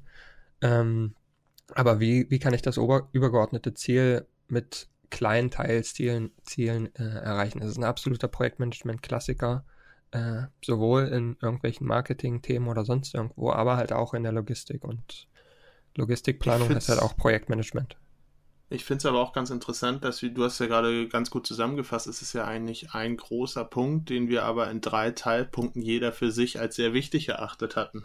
[0.61, 1.15] Ähm,
[1.73, 7.59] aber wie, wie kann ich das ober, übergeordnete Ziel mit kleinen Teilzielen Zielen, äh, erreichen?
[7.59, 9.65] Das ist ein absoluter Projektmanagement-Klassiker,
[10.11, 14.83] äh, sowohl in irgendwelchen Marketing-Themen oder sonst irgendwo, aber halt auch in der Logistik.
[14.83, 15.27] Und
[15.95, 17.97] Logistikplanung ist halt auch Projektmanagement.
[18.69, 21.45] Ich finde es aber auch ganz interessant, dass wir, du hast ja gerade ganz gut
[21.45, 26.11] zusammengefasst, es ist ja eigentlich ein großer Punkt, den wir aber in drei Teilpunkten jeder
[26.11, 28.03] für sich als sehr wichtig erachtet hatten.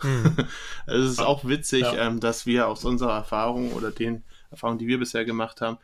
[0.87, 2.07] Also es ist auch witzig, ja.
[2.07, 5.79] ähm, dass wir aus unserer Erfahrung oder den Erfahrungen, die wir bisher gemacht haben,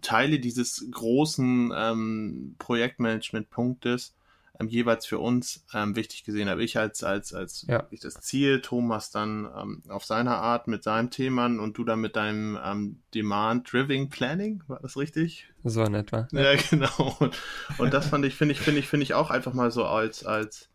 [0.00, 4.14] Teile dieses großen ähm, Projektmanagement-Punktes
[4.60, 6.62] ähm, jeweils für uns ähm, wichtig gesehen habe.
[6.62, 7.86] Ich als, als, als ja.
[7.90, 12.00] ich das Ziel, Thomas dann ähm, auf seiner Art mit seinem Thema und du dann
[12.00, 15.46] mit deinem ähm, Demand-Driven Planning, war das richtig?
[15.64, 16.28] So in etwa.
[16.32, 17.16] Ja, genau.
[17.20, 17.40] Und,
[17.78, 20.24] und das fand ich, finde ich, finde ich, finde ich auch einfach mal so als,
[20.24, 20.68] als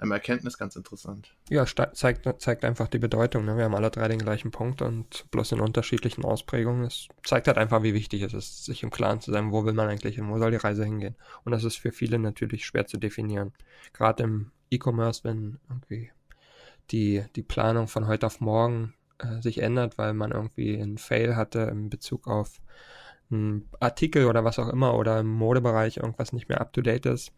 [0.00, 1.34] ähm, Erkenntnis ganz interessant.
[1.48, 3.44] Ja, zeigt, zeigt einfach die Bedeutung.
[3.44, 3.56] Ne?
[3.56, 6.84] Wir haben alle drei den gleichen Punkt und bloß in unterschiedlichen Ausprägungen.
[6.84, 9.72] Es zeigt halt einfach, wie wichtig es ist, sich im Klaren zu sein, wo will
[9.72, 11.16] man eigentlich hin, wo soll die Reise hingehen.
[11.44, 13.52] Und das ist für viele natürlich schwer zu definieren.
[13.94, 16.10] Gerade im E-Commerce, wenn irgendwie
[16.90, 21.36] die, die Planung von heute auf morgen äh, sich ändert, weil man irgendwie einen Fail
[21.36, 22.60] hatte in Bezug auf
[23.30, 27.06] einen Artikel oder was auch immer oder im Modebereich irgendwas nicht mehr up to date
[27.06, 27.32] ist,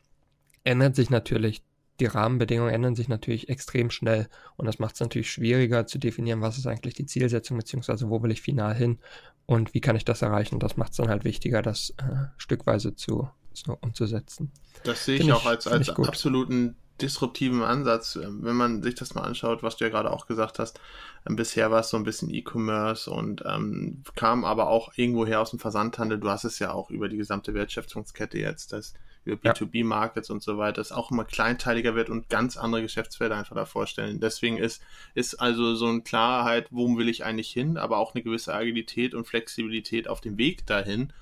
[0.64, 1.62] ändert sich natürlich
[2.00, 6.40] die Rahmenbedingungen ändern sich natürlich extrem schnell und das macht es natürlich schwieriger zu definieren,
[6.40, 8.98] was ist eigentlich die Zielsetzung, beziehungsweise wo will ich final hin
[9.46, 10.56] und wie kann ich das erreichen.
[10.56, 14.52] Und das macht es dann halt wichtiger, das äh, stückweise zu, zu, umzusetzen.
[14.84, 19.22] Das sehe ich, ich auch als, als absoluten disruptiven Ansatz, wenn man sich das mal
[19.22, 20.80] anschaut, was du ja gerade auch gesagt hast.
[21.28, 25.50] Ähm, bisher war es so ein bisschen E-Commerce und ähm, kam aber auch irgendwoher aus
[25.50, 26.18] dem Versandhandel.
[26.18, 30.58] Du hast es ja auch über die gesamte Wertschöpfungskette jetzt, das über B2B-Markets und so
[30.58, 34.20] weiter, das auch immer kleinteiliger wird und ganz andere Geschäftsfelder einfach da vorstellen.
[34.20, 34.82] Deswegen ist,
[35.14, 39.14] ist also so eine Klarheit, wo will ich eigentlich hin, aber auch eine gewisse Agilität
[39.14, 41.12] und Flexibilität auf dem Weg dahin,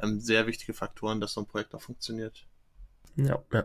[0.00, 2.46] ähm, sehr wichtige Faktoren, dass so ein Projekt auch funktioniert.
[3.16, 3.64] Ja, ja.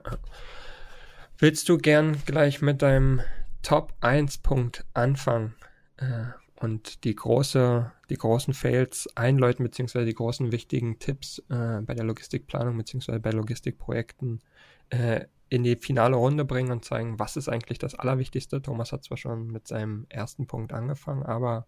[1.37, 3.21] Willst du gern gleich mit deinem
[3.61, 5.55] Top 1 Punkt anfangen?
[5.97, 6.25] Äh,
[6.63, 12.05] und die große, die großen Fails einläuten, beziehungsweise die großen wichtigen Tipps äh, bei der
[12.05, 14.41] Logistikplanung, beziehungsweise bei Logistikprojekten
[14.89, 18.61] äh, in die finale Runde bringen und zeigen, was ist eigentlich das Allerwichtigste.
[18.61, 21.67] Thomas hat zwar schon mit seinem ersten Punkt angefangen, aber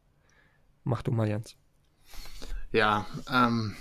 [0.86, 1.58] mach du mal, Jens.
[2.72, 3.76] Ja, ähm,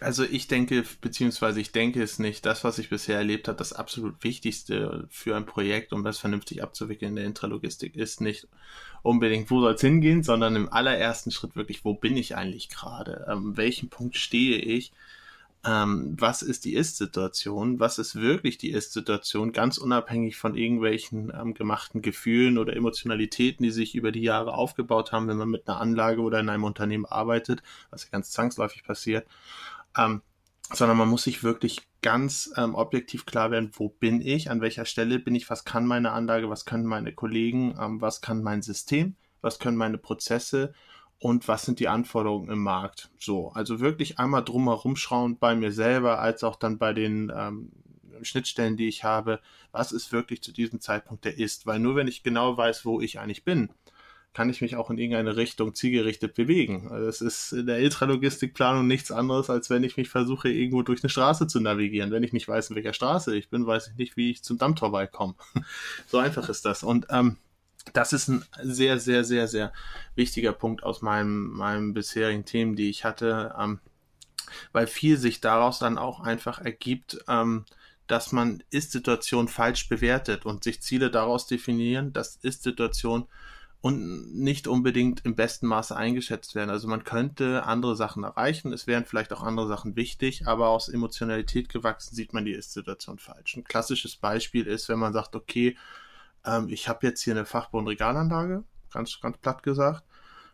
[0.00, 3.72] also ich denke, beziehungsweise ich denke es nicht, das, was ich bisher erlebt habe, das
[3.72, 8.48] absolut Wichtigste für ein Projekt, um das vernünftig abzuwickeln in der Intralogistik, ist nicht
[9.02, 13.26] unbedingt, wo soll es hingehen, sondern im allerersten Schritt wirklich, wo bin ich eigentlich gerade?
[13.30, 14.92] Ähm, welchen Punkt stehe ich?
[15.66, 17.80] Ähm, was ist die Ist-Situation?
[17.80, 19.52] Was ist wirklich die Ist-Situation?
[19.52, 25.12] Ganz unabhängig von irgendwelchen ähm, gemachten Gefühlen oder Emotionalitäten, die sich über die Jahre aufgebaut
[25.12, 28.84] haben, wenn man mit einer Anlage oder in einem Unternehmen arbeitet, was ja ganz zwangsläufig
[28.84, 29.26] passiert.
[29.96, 30.22] Ähm,
[30.72, 34.84] sondern man muss sich wirklich ganz ähm, objektiv klar werden, wo bin ich, an welcher
[34.84, 38.62] Stelle bin ich, was kann meine Anlage, was können meine Kollegen, ähm, was kann mein
[38.62, 40.74] System, was können meine Prozesse
[41.18, 43.10] und was sind die Anforderungen im Markt.
[43.18, 47.72] So, also wirklich einmal drumherum schauen bei mir selber, als auch dann bei den ähm,
[48.22, 49.40] Schnittstellen, die ich habe,
[49.72, 51.66] was ist wirklich zu diesem Zeitpunkt der ist.
[51.66, 53.70] Weil nur wenn ich genau weiß, wo ich eigentlich bin,
[54.34, 56.88] kann ich mich auch in irgendeine Richtung zielgerichtet bewegen.
[56.90, 61.04] Also das ist in der Ultralogistikplanung nichts anderes, als wenn ich mich versuche, irgendwo durch
[61.04, 62.10] eine Straße zu navigieren.
[62.10, 64.58] Wenn ich nicht weiß, in welcher Straße ich bin, weiß ich nicht, wie ich zum
[64.58, 65.36] Dammtor komme.
[66.08, 66.82] so einfach ist das.
[66.82, 67.36] Und ähm,
[67.92, 69.72] das ist ein sehr, sehr, sehr, sehr
[70.16, 73.78] wichtiger Punkt aus meinem, meinem bisherigen Themen, die ich hatte, ähm,
[74.72, 77.66] weil viel sich daraus dann auch einfach ergibt, ähm,
[78.08, 83.28] dass man Ist-Situation falsch bewertet und sich Ziele daraus definieren, dass Ist-Situation
[83.84, 86.70] und nicht unbedingt im besten Maße eingeschätzt werden.
[86.70, 90.88] Also man könnte andere Sachen erreichen, es wären vielleicht auch andere Sachen wichtig, aber aus
[90.88, 93.58] Emotionalität gewachsen sieht man die Ist-Situation falsch.
[93.58, 95.76] Ein klassisches Beispiel ist, wenn man sagt, okay,
[96.46, 100.02] ähm, ich habe jetzt hier eine Fachbau- und Regalanlage, ganz, ganz platt gesagt,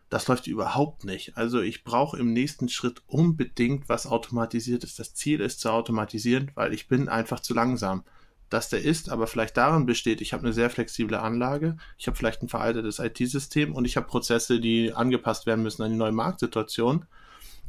[0.09, 1.37] das läuft überhaupt nicht.
[1.37, 4.99] Also ich brauche im nächsten Schritt unbedingt was automatisiert ist.
[4.99, 8.03] Das Ziel ist zu automatisieren, weil ich bin einfach zu langsam
[8.51, 12.17] dass der ist, aber vielleicht darin besteht, ich habe eine sehr flexible Anlage, ich habe
[12.17, 16.11] vielleicht ein veraltetes IT-System und ich habe Prozesse, die angepasst werden müssen an die neue
[16.11, 17.05] Marktsituation.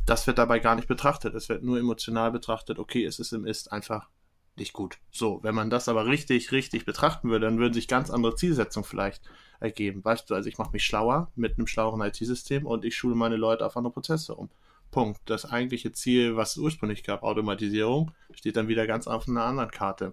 [0.05, 1.37] Das wird dabei gar nicht betrachtet.
[1.37, 4.09] Es wird nur emotional betrachtet, okay, es ist im Ist einfach
[4.57, 4.99] nicht gut.
[5.12, 8.85] So, wenn man das aber richtig, richtig betrachten würde, dann würden sich ganz andere Zielsetzungen
[8.85, 9.23] vielleicht
[9.61, 10.03] ergeben.
[10.03, 13.77] Beispielsweise, ich mache mich schlauer mit einem schlaueren IT-System und ich schule meine Leute auf
[13.77, 14.51] andere Prozesse um.
[14.93, 15.21] Punkt.
[15.27, 19.73] Das eigentliche Ziel, was es ursprünglich gab, Automatisierung, steht dann wieder ganz auf einer anderen
[19.73, 20.13] Karte.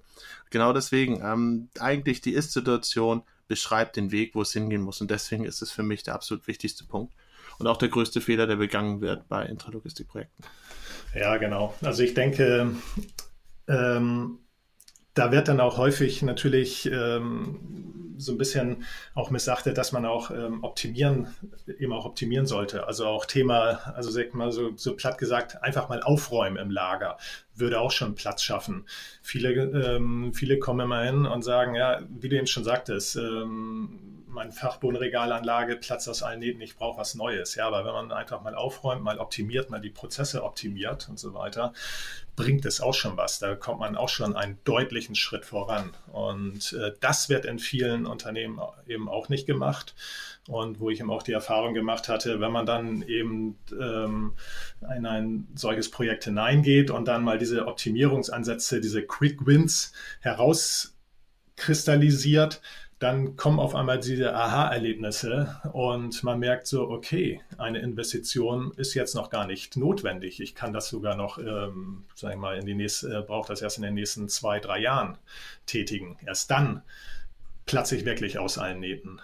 [0.50, 5.02] Genau deswegen, ähm, eigentlich die Ist-Situation beschreibt den Weg, wo es hingehen muss.
[5.02, 7.14] Und deswegen ist es für mich der absolut wichtigste Punkt.
[7.60, 10.46] Und auch der größte Fehler, der begangen wird bei Intralogistikprojekten.
[11.14, 11.76] Ja, genau.
[11.82, 12.72] Also ich denke,
[13.68, 14.40] ähm,
[15.14, 18.84] da wird dann auch häufig natürlich ähm, so ein bisschen
[19.16, 21.34] auch missachtet, dass man auch ähm, optimieren,
[21.80, 22.86] eben auch optimieren sollte.
[22.86, 27.18] Also auch Thema, also sag mal so, so platt gesagt, einfach mal aufräumen im Lager
[27.56, 28.86] würde auch schon Platz schaffen.
[29.22, 34.19] Viele, ähm, viele kommen immer hin und sagen, ja, wie du eben schon sagtest, ähm,
[34.30, 37.56] mein Fachbodenregalanlage platzt aus allen Nähten, ich brauche was Neues.
[37.56, 41.34] Ja, aber wenn man einfach mal aufräumt, mal optimiert, mal die Prozesse optimiert und so
[41.34, 41.74] weiter,
[42.36, 43.40] bringt es auch schon was.
[43.40, 45.92] Da kommt man auch schon einen deutlichen Schritt voran.
[46.12, 49.96] Und äh, das wird in vielen Unternehmen eben auch nicht gemacht.
[50.48, 54.34] Und wo ich eben auch die Erfahrung gemacht hatte, wenn man dann eben ähm,
[54.96, 62.62] in ein solches Projekt hineingeht und dann mal diese Optimierungsansätze, diese Quick Wins herauskristallisiert,
[63.00, 69.16] dann kommen auf einmal diese Aha-Erlebnisse und man merkt so, okay, eine Investition ist jetzt
[69.16, 70.42] noch gar nicht notwendig.
[70.42, 73.62] Ich kann das sogar noch, ähm, sag ich mal, in die nächste, äh, brauche das
[73.62, 75.18] erst in den nächsten zwei, drei Jahren
[75.66, 76.18] tätigen.
[76.26, 76.82] Erst dann
[77.66, 79.22] platze ich wirklich aus allen Nähten.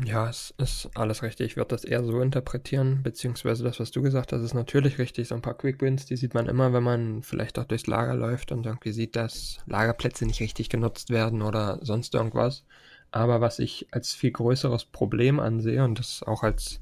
[0.00, 1.52] Ja, es ist alles richtig.
[1.52, 5.28] Ich würde das eher so interpretieren, beziehungsweise das, was du gesagt hast, ist natürlich richtig.
[5.28, 8.14] So ein paar Quick Wins, die sieht man immer, wenn man vielleicht auch durchs Lager
[8.14, 12.64] läuft und irgendwie sieht, dass Lagerplätze nicht richtig genutzt werden oder sonst irgendwas.
[13.10, 16.80] Aber was ich als viel größeres Problem ansehe und das auch als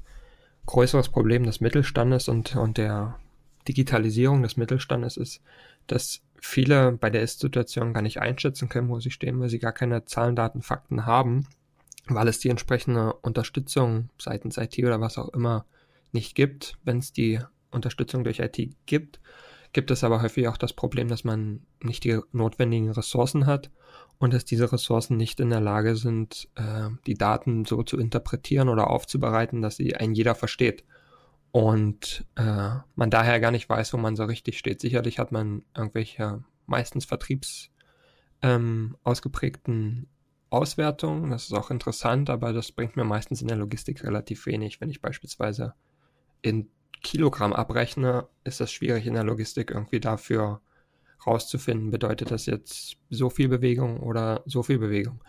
[0.65, 3.19] größeres Problem des Mittelstandes und, und der
[3.67, 5.41] Digitalisierung des Mittelstandes ist,
[5.87, 9.73] dass viele bei der Ist-Situation gar nicht einschätzen können, wo sie stehen, weil sie gar
[9.73, 11.45] keine Zahlen, Daten, Fakten haben
[12.07, 15.65] weil es die entsprechende Unterstützung seitens IT oder was auch immer
[16.11, 16.77] nicht gibt.
[16.83, 17.39] Wenn es die
[17.71, 19.19] Unterstützung durch IT gibt,
[19.73, 23.71] gibt es aber häufig auch das Problem, dass man nicht die notwendigen Ressourcen hat
[24.17, 28.69] und dass diese Ressourcen nicht in der Lage sind, äh, die Daten so zu interpretieren
[28.69, 30.83] oder aufzubereiten, dass sie ein jeder versteht.
[31.51, 34.79] Und äh, man daher gar nicht weiß, wo man so richtig steht.
[34.79, 37.69] Sicherlich hat man irgendwelche meistens vertriebs
[38.41, 40.07] ähm, ausgeprägten
[40.51, 41.31] Auswertung.
[41.31, 44.79] Das ist auch interessant, aber das bringt mir meistens in der Logistik relativ wenig.
[44.81, 45.73] Wenn ich beispielsweise
[46.41, 46.69] in
[47.01, 50.61] Kilogramm abrechne, ist das schwierig in der Logistik irgendwie dafür
[51.25, 55.23] rauszufinden, bedeutet das jetzt so viel Bewegung oder so viel Bewegung.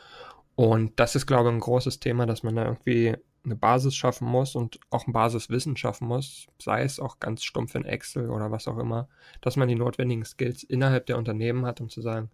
[0.54, 4.26] Und das ist, glaube ich, ein großes Thema, dass man da irgendwie eine Basis schaffen
[4.26, 8.50] muss und auch ein Basiswissen schaffen muss, sei es auch ganz stumpf in Excel oder
[8.50, 9.08] was auch immer,
[9.40, 12.30] dass man die notwendigen Skills innerhalb der Unternehmen hat, um zu sagen,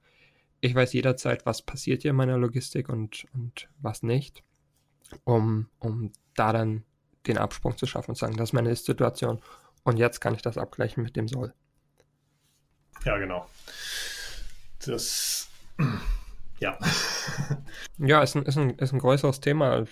[0.61, 4.43] ich weiß jederzeit, was passiert hier in meiner Logistik und, und was nicht,
[5.25, 6.85] um, um da dann
[7.27, 9.41] den Absprung zu schaffen und zu sagen, das ist meine Ist-Situation
[9.85, 11.53] und jetzt kann ich das abgleichen mit dem Soll.
[13.05, 13.49] Ja, genau.
[14.85, 15.49] Das,
[16.59, 16.79] ja.
[17.99, 19.85] ja, ist ein, ist, ein, ist ein größeres Thema,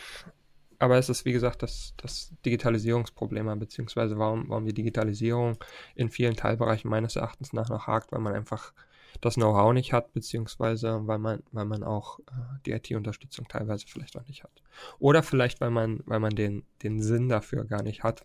[0.78, 5.58] aber es ist, wie gesagt, das, das Digitalisierungsproblem, beziehungsweise warum, warum die Digitalisierung
[5.94, 8.72] in vielen Teilbereichen meines Erachtens nach noch hakt, weil man einfach
[9.20, 12.32] das Know-how nicht hat, beziehungsweise weil man, weil man auch äh,
[12.64, 14.62] die IT-Unterstützung teilweise vielleicht auch nicht hat.
[14.98, 18.24] Oder vielleicht, weil man, weil man den, den Sinn dafür gar nicht hat.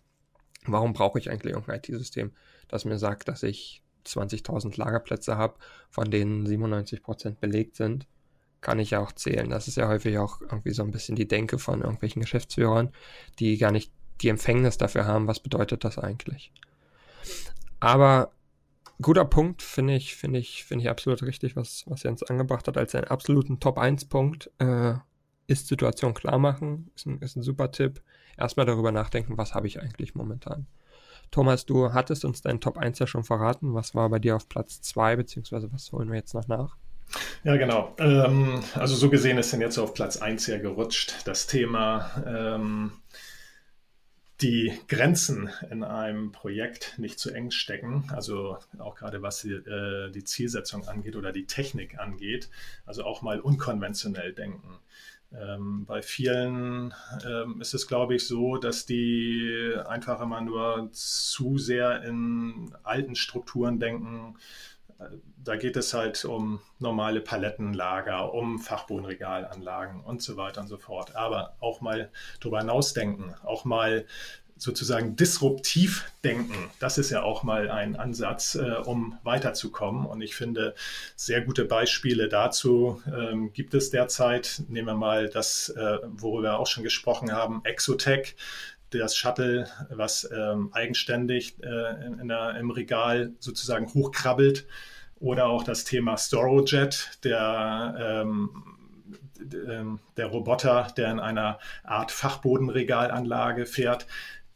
[0.64, 2.32] Warum brauche ich eigentlich irgendein IT-System,
[2.68, 5.54] das mir sagt, dass ich 20.000 Lagerplätze habe,
[5.90, 8.06] von denen 97% belegt sind?
[8.60, 9.50] Kann ich ja auch zählen.
[9.50, 12.92] Das ist ja häufig auch irgendwie so ein bisschen die Denke von irgendwelchen Geschäftsführern,
[13.40, 16.52] die gar nicht die Empfängnis dafür haben, was bedeutet das eigentlich.
[17.80, 18.30] Aber
[19.00, 22.76] guter Punkt, finde ich, finde ich, finde ich absolut richtig, was, was Jens angebracht hat,
[22.76, 24.50] als einen absoluten Top-1-Punkt.
[24.58, 24.94] Äh,
[25.46, 28.00] ist Situation klar machen, ist ein, ist ein super Tipp.
[28.38, 30.66] Erstmal darüber nachdenken, was habe ich eigentlich momentan.
[31.30, 33.74] Thomas, du hattest uns deinen Top 1 ja schon verraten.
[33.74, 36.76] Was war bei dir auf Platz 2, beziehungsweise was holen wir jetzt noch nach?
[37.44, 37.94] Ja, genau.
[37.98, 41.14] Ähm, also so gesehen ist denn jetzt auf Platz 1 ja gerutscht.
[41.24, 42.92] Das Thema ähm,
[44.42, 50.10] die Grenzen in einem Projekt nicht zu eng stecken, also auch gerade was die, äh,
[50.10, 52.50] die, Zielsetzung angeht oder die Technik angeht,
[52.84, 54.78] also auch mal unkonventionell denken.
[55.34, 56.92] Ähm, bei vielen
[57.24, 63.14] ähm, ist es, glaube ich, so, dass die einfach immer nur zu sehr in alten
[63.14, 64.36] Strukturen denken.
[65.36, 71.16] Da geht es halt um normale Palettenlager, um Fachbodenregalanlagen und so weiter und so fort.
[71.16, 72.10] Aber auch mal
[72.40, 74.06] drüber hinausdenken, auch mal
[74.62, 76.70] sozusagen disruptiv denken.
[76.78, 80.06] Das ist ja auch mal ein Ansatz, äh, um weiterzukommen.
[80.06, 80.74] Und ich finde,
[81.16, 84.62] sehr gute Beispiele dazu ähm, gibt es derzeit.
[84.68, 88.36] Nehmen wir mal das, äh, worüber wir auch schon gesprochen haben, Exotech
[88.90, 94.66] das Shuttle, was ähm, eigenständig äh, in, in der, im Regal sozusagen hochkrabbelt.
[95.22, 97.94] Oder auch das Thema Storojet, der
[98.26, 98.50] ähm,
[99.40, 104.08] ähm, der Roboter, der in einer Art Fachbodenregalanlage fährt,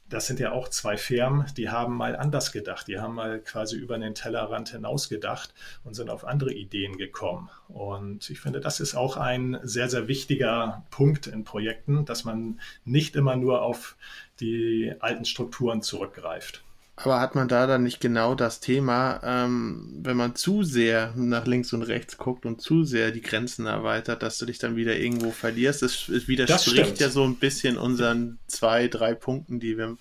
[0.08, 2.88] das sind ja auch zwei Firmen, die haben mal anders gedacht.
[2.88, 7.48] Die haben mal quasi über den Tellerrand hinaus gedacht und sind auf andere Ideen gekommen.
[7.68, 12.60] Und ich finde, das ist auch ein sehr, sehr wichtiger Punkt in Projekten, dass man
[12.84, 13.96] nicht immer nur auf
[14.40, 16.65] die alten Strukturen zurückgreift.
[16.98, 21.46] Aber hat man da dann nicht genau das Thema, ähm, wenn man zu sehr nach
[21.46, 24.96] links und rechts guckt und zu sehr die Grenzen erweitert, dass du dich dann wieder
[24.96, 25.82] irgendwo verlierst?
[25.82, 29.98] Es, es widerspricht ja so ein bisschen unseren zwei, drei Punkten, die wir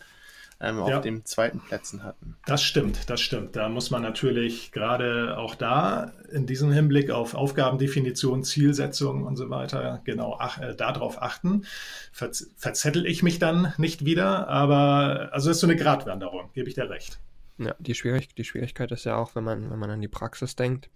[0.60, 1.00] ähm, auf ja.
[1.00, 2.38] den zweiten Plätzen hatten.
[2.46, 3.56] Das stimmt, das stimmt.
[3.56, 9.50] Da muss man natürlich gerade auch da in diesem Hinblick auf Aufgabendefinition, Zielsetzung und so
[9.50, 11.66] weiter genau ach, äh, darauf achten.
[12.12, 16.76] Verz verzettel ich mich dann nicht wieder, aber also ist so eine Gratwanderung, gebe ich
[16.76, 17.20] dir recht.
[17.58, 20.56] Ja, die, Schwierig die Schwierigkeit ist ja auch, wenn man, wenn man an die Praxis
[20.56, 20.90] denkt,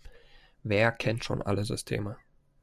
[0.63, 2.17] wer kennt schon alle Systeme?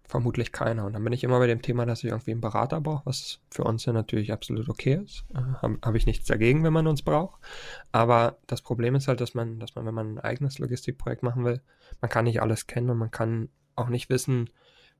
[0.06, 0.84] Vermutlich keiner.
[0.84, 3.40] Und dann bin ich immer bei dem Thema, dass ich irgendwie einen Berater brauche, was
[3.50, 5.24] für uns ja natürlich absolut okay ist.
[5.34, 7.40] Äh, Habe hab ich nichts dagegen, wenn man uns braucht.
[7.92, 11.44] Aber das Problem ist halt, dass man, dass man, wenn man ein eigenes Logistikprojekt machen
[11.44, 11.60] will,
[12.00, 14.50] man kann nicht alles kennen und man kann auch nicht wissen,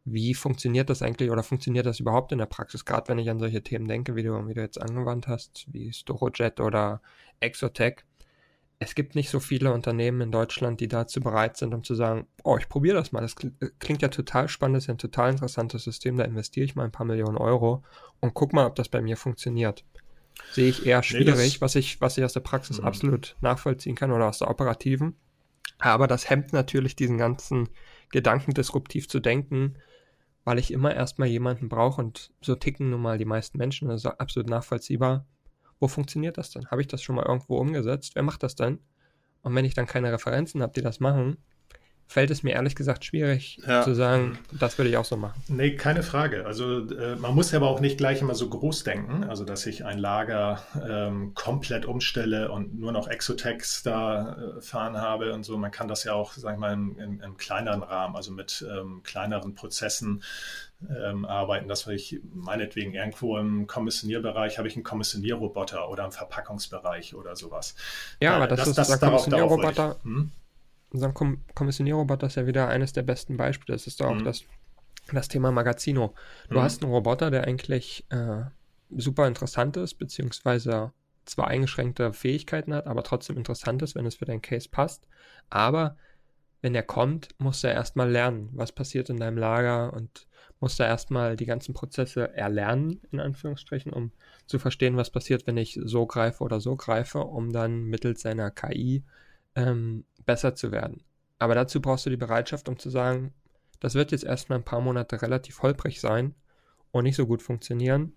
[0.04, 2.84] wie funktioniert das eigentlich oder funktioniert das überhaupt in der Praxis?
[2.84, 5.92] Gerade wenn ich an solche Themen denke, wie du, wie du jetzt angewandt hast, wie
[5.92, 7.00] Storojet oder
[7.40, 8.04] Exotech
[8.78, 12.26] es gibt nicht so viele Unternehmen in Deutschland, die dazu bereit sind, um zu sagen,
[12.44, 13.22] oh, ich probiere das mal.
[13.22, 16.64] Das äh, klingt ja total spannend, das ist ja ein total interessantes System, da investiere
[16.64, 17.84] ich mal ein paar Millionen Euro
[18.20, 19.84] und guck mal, ob das bei mir funktioniert.
[20.52, 22.86] Sehe ich eher schwierig, nee, was ich, was ich aus der Praxis mhm.
[22.86, 25.16] absolut nachvollziehen kann oder aus der operativen.
[25.78, 27.70] Aber das hemmt natürlich diesen ganzen
[28.10, 29.76] Gedanken, disruptiv zu denken,
[30.44, 34.04] weil ich immer erstmal jemanden brauche und so ticken nun mal die meisten Menschen, das
[34.04, 35.26] ist absolut nachvollziehbar
[35.78, 36.66] wo funktioniert das denn?
[36.70, 38.14] Habe ich das schon mal irgendwo umgesetzt?
[38.14, 38.80] Wer macht das denn?
[39.42, 41.38] Und wenn ich dann keine Referenzen habe, die das machen,
[42.08, 43.82] fällt es mir ehrlich gesagt schwierig ja.
[43.82, 45.42] zu sagen, das würde ich auch so machen.
[45.48, 46.46] Nee, keine Frage.
[46.46, 49.66] Also äh, man muss ja aber auch nicht gleich immer so groß denken, also dass
[49.66, 55.44] ich ein Lager ähm, komplett umstelle und nur noch Exotex da äh, fahren habe und
[55.44, 55.58] so.
[55.58, 58.64] Man kann das ja auch, sag ich mal, im, im, im kleineren Rahmen, also mit
[58.70, 60.22] ähm, kleineren Prozessen
[60.88, 67.14] ähm, arbeiten, dass ich meinetwegen irgendwo im Kommissionierbereich habe ich einen Kommissionierroboter oder im Verpackungsbereich
[67.14, 67.74] oder sowas.
[68.20, 69.96] Ja, aber das, das ist das, der Kommissionierroboter.
[70.02, 70.30] Hm?
[70.90, 73.76] Unser Kom Kommissionierroboter ist ja wieder eines der besten Beispiele.
[73.76, 74.24] Das ist doch auch hm.
[74.24, 74.44] das,
[75.12, 76.14] das Thema Magazino.
[76.48, 76.62] Du hm.
[76.62, 78.44] hast einen Roboter, der eigentlich äh,
[78.90, 80.92] super interessant ist, beziehungsweise
[81.24, 85.06] zwar eingeschränkte Fähigkeiten hat, aber trotzdem interessant ist, wenn es für deinen Case passt.
[85.50, 85.96] Aber
[86.62, 90.26] wenn er kommt, musst du erstmal lernen, was passiert in deinem Lager und
[90.60, 94.12] musst du erstmal die ganzen Prozesse erlernen, in Anführungsstrichen, um
[94.46, 98.50] zu verstehen, was passiert, wenn ich so greife oder so greife, um dann mittels seiner
[98.50, 99.04] KI
[99.54, 101.02] ähm, besser zu werden.
[101.38, 103.32] Aber dazu brauchst du die Bereitschaft, um zu sagen,
[103.80, 106.34] das wird jetzt erstmal ein paar Monate relativ holprig sein
[106.90, 108.12] und nicht so gut funktionieren.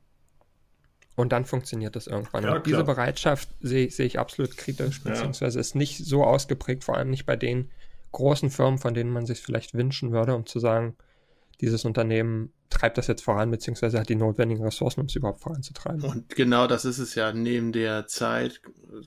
[1.15, 2.45] Und dann funktioniert das irgendwann.
[2.45, 5.61] Ja, diese Bereitschaft sehe seh ich absolut kritisch, beziehungsweise ja.
[5.61, 7.69] ist nicht so ausgeprägt, vor allem nicht bei den
[8.13, 10.95] großen Firmen, von denen man sich vielleicht wünschen würde, um zu sagen,
[11.59, 16.03] dieses Unternehmen treibt das jetzt voran, beziehungsweise hat die notwendigen Ressourcen, um es überhaupt voranzutreiben.
[16.03, 18.61] Und genau das ist es ja neben der Zeit,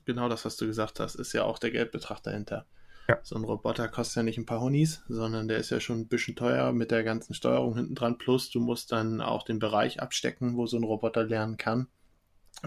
[0.05, 2.67] genau das, was du gesagt hast, ist ja auch der Geldbetrag dahinter.
[3.07, 3.19] Ja.
[3.21, 6.07] So ein Roboter kostet ja nicht ein paar Honis, sondern der ist ja schon ein
[6.07, 8.17] bisschen teuer mit der ganzen Steuerung hinten dran.
[8.17, 11.87] Plus du musst dann auch den Bereich abstecken, wo so ein Roboter lernen kann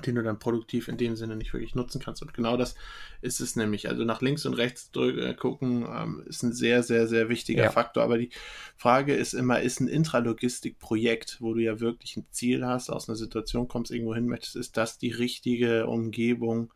[0.05, 2.21] den du dann produktiv in dem Sinne nicht wirklich nutzen kannst.
[2.21, 2.75] Und genau das
[3.23, 3.89] ist es nämlich.
[3.89, 7.71] Also nach links und rechts äh, gucken ähm, ist ein sehr, sehr, sehr wichtiger ja.
[7.71, 8.03] Faktor.
[8.03, 8.31] Aber die
[8.77, 13.17] Frage ist immer, ist ein Intralogistik-Projekt, wo du ja wirklich ein Ziel hast, aus einer
[13.17, 16.73] Situation kommst, irgendwo hin möchtest, ist das die richtige Umgebung,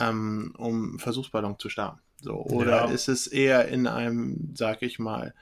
[0.00, 2.00] ähm, um Versuchsballon zu starten?
[2.24, 2.90] So, oder ja.
[2.90, 5.34] ist es eher in einem, sag ich mal,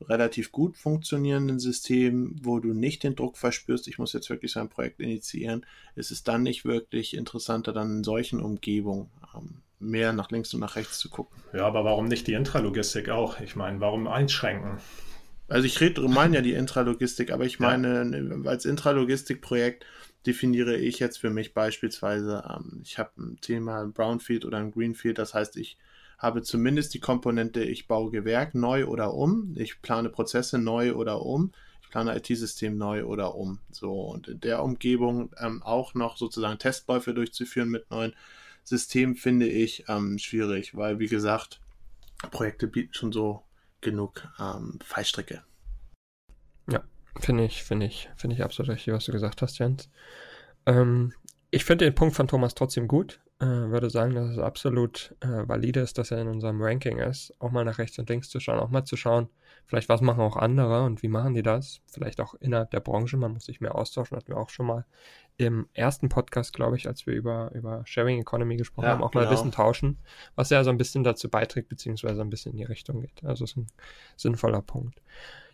[0.00, 4.58] relativ gut funktionierenden System, wo du nicht den Druck verspürst, ich muss jetzt wirklich so
[4.58, 10.12] ein Projekt initiieren, ist es dann nicht wirklich interessanter, dann in solchen Umgebungen ähm, mehr
[10.12, 11.40] nach links und nach rechts zu gucken.
[11.52, 13.38] Ja, aber warum nicht die Intralogistik auch?
[13.40, 14.78] Ich meine, warum einschränken?
[15.46, 18.50] Also ich rede, meine ja die Intralogistik, aber ich meine, ja.
[18.50, 19.86] als Intralogistikprojekt
[20.26, 24.72] definiere ich jetzt für mich beispielsweise, ähm, ich habe ein Thema ein Brownfield oder ein
[24.72, 25.78] Greenfield, das heißt, ich
[26.18, 31.22] habe zumindest die Komponente, ich baue Gewerk neu oder um, ich plane Prozesse neu oder
[31.22, 31.52] um,
[31.82, 33.60] ich plane IT-System neu oder um.
[33.70, 38.14] So, und in der Umgebung ähm, auch noch sozusagen Testläufe durchzuführen mit neuen
[38.64, 41.60] Systemen, finde ich ähm, schwierig, weil, wie gesagt,
[42.30, 43.42] Projekte bieten schon so
[43.80, 45.42] genug ähm, Fallstricke.
[46.70, 46.82] Ja,
[47.20, 49.90] finde ich, finde ich, finde ich absolut richtig, was du gesagt hast, Jens.
[50.66, 51.12] Ähm,
[51.50, 53.20] ich finde den Punkt von Thomas trotzdem gut.
[53.40, 57.34] Äh, würde sagen, dass es absolut äh, valide ist, dass er in unserem Ranking ist.
[57.40, 59.28] Auch mal nach rechts und links zu schauen, auch mal zu schauen,
[59.66, 61.80] vielleicht was machen auch andere und wie machen die das.
[61.86, 64.86] Vielleicht auch innerhalb der Branche, man muss sich mehr austauschen, hatten wir auch schon mal
[65.36, 69.10] im ersten Podcast, glaube ich, als wir über, über Sharing Economy gesprochen ja, haben, auch
[69.10, 69.24] genau.
[69.24, 69.98] mal Wissen tauschen,
[70.36, 73.24] was ja so ein bisschen dazu beiträgt, beziehungsweise ein bisschen in die Richtung geht.
[73.24, 73.66] Also ist ein
[74.16, 75.00] sinnvoller Punkt.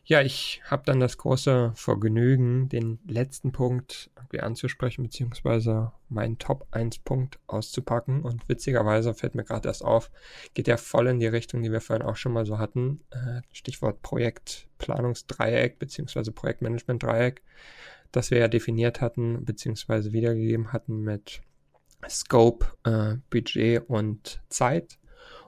[0.05, 6.67] Ja, ich habe dann das große Vergnügen, den letzten Punkt irgendwie anzusprechen, beziehungsweise meinen Top
[6.73, 8.23] 1 Punkt auszupacken.
[8.23, 10.11] Und witzigerweise fällt mir gerade erst auf,
[10.55, 13.01] geht ja voll in die Richtung, die wir vorhin auch schon mal so hatten.
[13.11, 17.43] Äh, Stichwort Projektplanungsdreieck, beziehungsweise Projektmanagement-Dreieck,
[18.13, 21.43] das wir ja definiert hatten, beziehungsweise wiedergegeben hatten mit
[22.09, 24.99] Scope, äh, Budget und Zeit.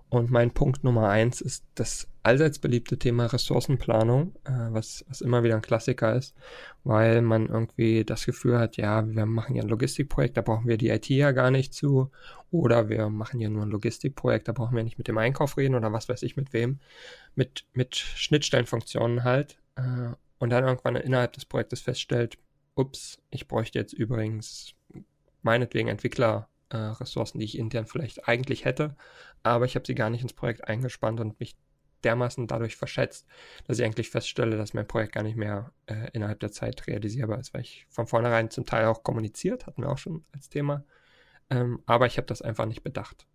[0.09, 5.43] Und mein Punkt Nummer eins ist das allseits beliebte Thema Ressourcenplanung, äh, was, was immer
[5.43, 6.37] wieder ein Klassiker ist,
[6.85, 10.77] weil man irgendwie das Gefühl hat, ja, wir machen ja ein Logistikprojekt, da brauchen wir
[10.77, 12.11] die IT ja gar nicht zu.
[12.51, 15.75] Oder wir machen ja nur ein Logistikprojekt, da brauchen wir nicht mit dem Einkauf reden
[15.75, 16.79] oder was weiß ich mit wem.
[17.35, 19.57] Mit, mit Schnittstellenfunktionen halt.
[19.77, 22.37] Äh, und dann irgendwann innerhalb des Projektes feststellt,
[22.75, 24.75] ups, ich bräuchte jetzt übrigens
[25.43, 26.93] meinetwegen Entwickler äh,
[27.35, 28.97] die ich intern vielleicht eigentlich hätte,
[29.43, 31.57] aber ich habe sie gar nicht ins Projekt eingespannt und mich
[32.05, 33.27] dermaßen dadurch verschätzt,
[33.67, 37.39] dass ich eigentlich feststelle, dass mein Projekt gar nicht mehr äh, innerhalb der Zeit realisierbar
[37.39, 40.85] ist, weil ich von vornherein zum Teil auch kommuniziert, hatten wir auch schon als Thema,
[41.51, 43.27] ähm, aber ich habe das einfach nicht bedacht.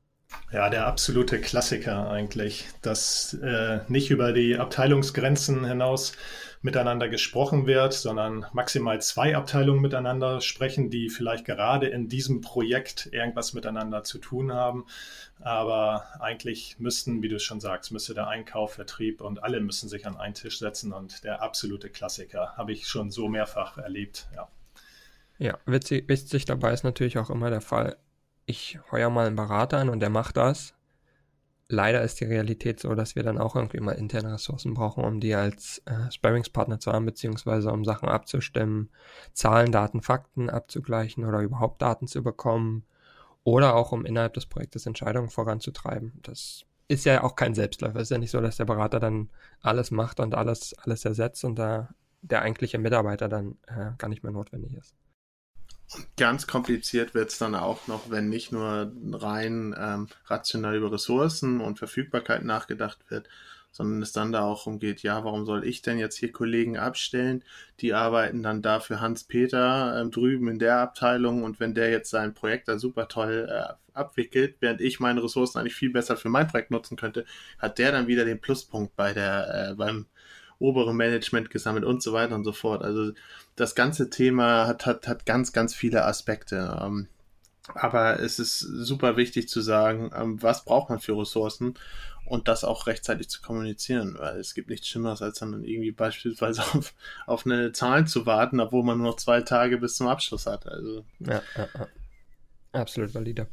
[0.51, 6.13] Ja, der absolute Klassiker eigentlich, dass äh, nicht über die Abteilungsgrenzen hinaus
[6.61, 13.09] miteinander gesprochen wird, sondern maximal zwei Abteilungen miteinander sprechen, die vielleicht gerade in diesem Projekt
[13.11, 14.86] irgendwas miteinander zu tun haben.
[15.39, 20.07] Aber eigentlich müssten, wie du schon sagst, müsste der Einkauf, Vertrieb und alle müssen sich
[20.07, 24.28] an einen Tisch setzen und der absolute Klassiker habe ich schon so mehrfach erlebt.
[24.36, 24.47] Ja.
[25.39, 27.97] Ja, witzig, witzig dabei ist natürlich auch immer der Fall,
[28.48, 30.74] ich heuer mal einen Berater an und der macht das.
[31.70, 35.20] Leider ist die Realität so, dass wir dann auch irgendwie mal interne Ressourcen brauchen, um
[35.20, 38.89] die als äh, Sparringspartner zu haben, beziehungsweise um Sachen abzustimmen,
[39.34, 42.86] Zahlen, Daten, Fakten abzugleichen oder überhaupt Daten zu bekommen
[43.43, 46.14] oder auch um innerhalb des Projektes Entscheidungen voranzutreiben.
[46.24, 47.98] Das ist ja auch kein Selbstläufer.
[47.98, 49.30] Es ist ja nicht so, dass der Berater dann
[49.60, 51.89] alles macht und alles, alles ersetzt und da
[52.22, 54.95] der eigentliche Mitarbeiter dann äh, gar nicht mehr notwendig ist.
[56.18, 61.62] Ganz kompliziert wird es dann auch noch, wenn nicht nur rein ähm, rational über Ressourcen
[61.62, 63.30] und Verfügbarkeit nachgedacht wird,
[63.72, 67.42] sondern es dann da auch umgeht, ja, warum soll ich denn jetzt hier Kollegen abstellen?
[67.80, 72.10] Die arbeiten dann da für Hans-Peter äh, drüben in der Abteilung und wenn der jetzt
[72.10, 76.30] sein Projekt da super toll äh, abwickelt, während ich meine Ressourcen eigentlich viel besser für
[76.30, 77.24] mein Projekt nutzen könnte,
[77.60, 80.06] hat der dann wieder den Pluspunkt bei der, äh, beim
[80.60, 82.84] obere Management gesammelt und so weiter und so fort.
[82.84, 83.12] Also
[83.58, 86.80] das ganze Thema hat, hat, hat ganz, ganz viele Aspekte.
[86.82, 87.08] Ähm,
[87.74, 91.74] aber es ist super wichtig zu sagen, ähm, was braucht man für Ressourcen
[92.26, 96.62] und das auch rechtzeitig zu kommunizieren, weil es gibt nichts Schlimmeres, als dann irgendwie beispielsweise
[96.74, 96.93] auf,
[97.26, 100.68] auf eine Zahl zu warten, obwohl man nur noch zwei Tage bis zum Abschluss hat.
[100.68, 101.03] Also.
[101.20, 101.88] Ja, ja, ja.
[102.74, 103.47] absolut valide.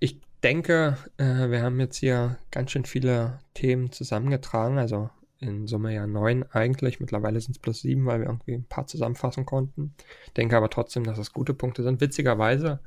[0.00, 5.10] Ich denke, äh, wir haben jetzt hier ganz schön viele Themen zusammengetragen, also
[5.42, 7.00] in Summe ja neun eigentlich.
[7.00, 9.94] Mittlerweile sind es plus sieben, weil wir irgendwie ein paar zusammenfassen konnten.
[10.36, 12.00] Denke aber trotzdem, dass es gute Punkte sind.
[12.00, 12.80] Witzigerweise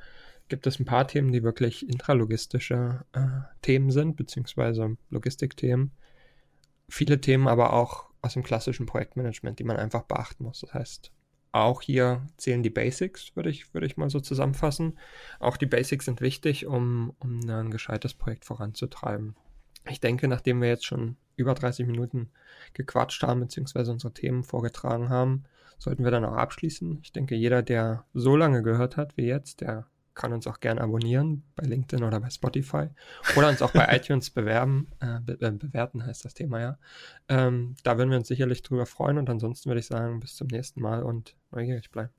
[0.48, 3.20] gibt es ein paar Themen, die wirklich intralogistische äh,
[3.62, 5.92] Themen sind, beziehungsweise Logistikthemen.
[6.88, 10.62] Viele Themen aber auch aus dem klassischen Projektmanagement, die man einfach beachten muss.
[10.62, 11.12] Das heißt,
[11.52, 15.00] auch hier zählen die Basics, würde ich, würde ich mal so zusammenfassen.
[15.40, 19.36] Auch die Basics sind wichtig, um, um ein gescheites Projekt voranzutreiben.
[19.90, 22.30] Ich denke, nachdem wir jetzt schon über 30 Minuten
[22.74, 25.44] gequatscht haben, beziehungsweise unsere Themen vorgetragen haben,
[25.78, 27.00] sollten wir dann auch abschließen.
[27.02, 30.82] Ich denke, jeder, der so lange gehört hat wie jetzt, der kann uns auch gerne
[30.82, 32.88] abonnieren bei LinkedIn oder bei Spotify
[33.36, 36.78] oder uns auch bei iTunes bewerben, äh, be äh, bewerten heißt das Thema ja.
[37.28, 40.48] Ähm, da würden wir uns sicherlich drüber freuen und ansonsten würde ich sagen, bis zum
[40.48, 42.14] nächsten Mal und neugierig bleiben.